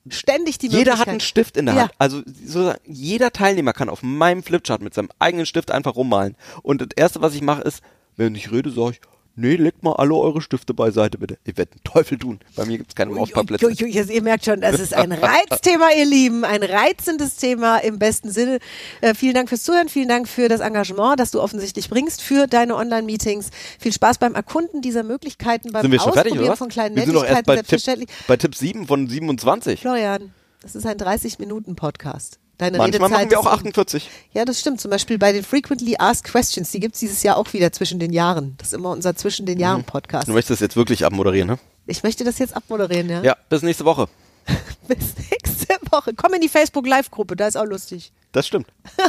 Ständig 0.10 0.58
die 0.58 0.68
Jeder 0.68 1.00
hat 1.00 1.08
einen 1.08 1.22
Stift 1.22 1.56
in 1.56 1.66
der 1.66 1.76
Ja. 1.76 1.82
Hand. 1.84 1.94
Also 1.98 2.24
so, 2.46 2.74
jeder 2.86 3.32
Teilnehmer 3.32 3.72
kann 3.72 3.88
auf 3.88 4.04
meinem 4.04 4.44
Flipchart 4.44 4.82
mit 4.82 4.94
seinem 4.94 5.10
eigenen 5.18 5.46
Stift 5.46 5.72
einfach 5.72 5.96
rummalen. 5.96 6.36
Und 6.62 6.82
das 6.82 6.89
erste, 6.96 7.22
was 7.22 7.36
ich 7.36 7.42
mache, 7.42 7.62
ist, 7.62 7.82
wenn 8.18 8.36
ich 8.36 8.52
rede, 8.52 8.70
sage 8.70 8.92
ich, 8.92 9.02
nee, 9.36 9.56
legt 9.56 9.84
mal 9.84 9.93
alle 9.93 10.13
eure 10.15 10.41
Stifte 10.41 10.74
beiseite, 10.74 11.17
bitte. 11.17 11.38
Ich 11.43 11.58
werde 11.58 11.72
einen 11.72 11.84
Teufel 11.84 12.17
tun. 12.17 12.39
Bei 12.56 12.65
mir 12.65 12.78
gibt's 12.78 12.96
keine 12.96 13.12
Mausparkplätze. 13.12 13.65
Ui, 13.65 13.76
ui, 13.82 14.02
ui, 14.02 14.13
ihr 14.13 14.22
merkt 14.22 14.46
schon, 14.46 14.62
das 14.62 14.80
ist 14.80 14.93
ein 14.93 15.12
Reizthema, 15.12 15.89
ihr 15.98 16.06
Lieben. 16.06 16.46
Ein 16.46 16.63
reizendes 16.63 17.36
Thema 17.38 17.78
im 17.78 18.00
besten 18.00 18.32
Sinne. 18.32 18.60
Äh, 19.02 19.13
vielen 19.13 19.34
Dank 19.34 19.50
fürs 19.50 19.63
Zuhören, 19.63 19.89
vielen 19.89 20.08
Dank 20.08 20.28
für 20.28 20.50
das 20.50 20.62
Engagement, 20.62 21.19
das 21.19 21.32
du 21.32 21.41
offensichtlich 21.41 21.89
bringst 21.89 22.22
für 22.22 22.48
deine 22.48 22.76
Online-Meetings. 22.76 23.50
Viel 23.80 23.93
Spaß 23.93 24.17
beim 24.17 24.36
Erkunden 24.36 24.82
dieser 24.82 25.04
Möglichkeiten, 25.04 25.72
beim 25.72 25.82
Sind 25.84 25.91
wir 25.91 26.00
schon 26.00 26.10
Ausprobieren 26.10 26.36
fertig, 26.36 26.48
oder 26.50 26.58
von 26.58 26.69
kleinen 26.69 26.96
wir 26.96 27.04
sind 27.04 27.13
doch 27.13 27.24
erst 27.24 27.48
Nettigkeiten, 27.48 27.56
bei 27.56 27.56
Tipp, 27.62 27.69
selbstverständlich. 27.69 28.10
bei 28.28 28.38
Tipp 28.38 28.56
7 28.56 28.88
von 28.88 29.08
27. 29.08 29.80
Florian, 29.80 30.34
das 30.62 30.76
ist 30.76 30.86
ein 30.86 30.98
30-Minuten-Podcast. 30.98 32.39
Deine 32.60 32.78
Manchmal 32.78 33.10
Redezeit 33.10 33.12
machen 33.12 33.30
wir 33.32 33.39
auch 33.39 33.46
ist- 33.48 33.52
48. 33.60 34.10
Ja, 34.34 34.46
das 34.46 34.60
stimmt. 34.60 34.80
Zum 34.80 34.92
Beispiel 34.92 35.18
bei 35.18 35.32
den 35.32 35.44
Frequently 35.44 35.96
Asked 35.98 36.26
Questions. 36.26 36.70
Die 36.72 36.80
gibt's 36.80 37.00
dieses 37.00 37.24
Jahr 37.24 37.38
auch 37.38 37.52
wieder 37.54 37.72
zwischen 37.72 37.98
den 38.00 38.13
Jahren. 38.13 38.54
Das 38.60 38.68
ist 38.68 38.74
immer 38.74 38.92
unser 38.92 39.16
Zwischen 39.16 39.46
den 39.48 39.60
Jahren 39.60 39.84
Podcast. 39.84 40.28
Du 40.28 40.34
möchtest 40.34 40.62
jetzt 40.62 40.76
wirklich 40.76 41.04
abmoderieren, 41.06 41.48
ne? 41.48 41.58
Ich 41.88 42.04
möchte 42.04 42.24
das 42.24 42.38
jetzt 42.39 42.56
abmoderieren, 42.56 43.10
ja? 43.10 43.24
Ja, 43.24 43.36
bis 43.50 43.63
nächste 43.63 43.86
Woche. 43.86 44.08
Bis 44.88 45.16
nächste 45.32 45.76
Woche. 45.89 46.12
Komm 46.16 46.34
in 46.34 46.42
die 46.42 46.50
Facebook 46.50 46.86
Live-Gruppe, 46.86 47.36
da 47.38 47.48
ist 47.48 47.56
auch 47.56 47.63
lustig. 47.66 48.12
Das 48.34 48.46
stimmt. 48.46 48.68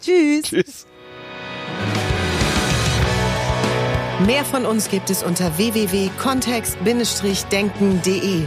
Tschüss. 0.00 0.44
Tschüss. 0.44 0.86
Mehr 4.26 4.44
von 4.46 4.64
uns 4.64 4.88
gibt 4.88 5.10
es 5.10 5.22
unter 5.22 5.58
www.kontext-denken.de. 5.58 8.46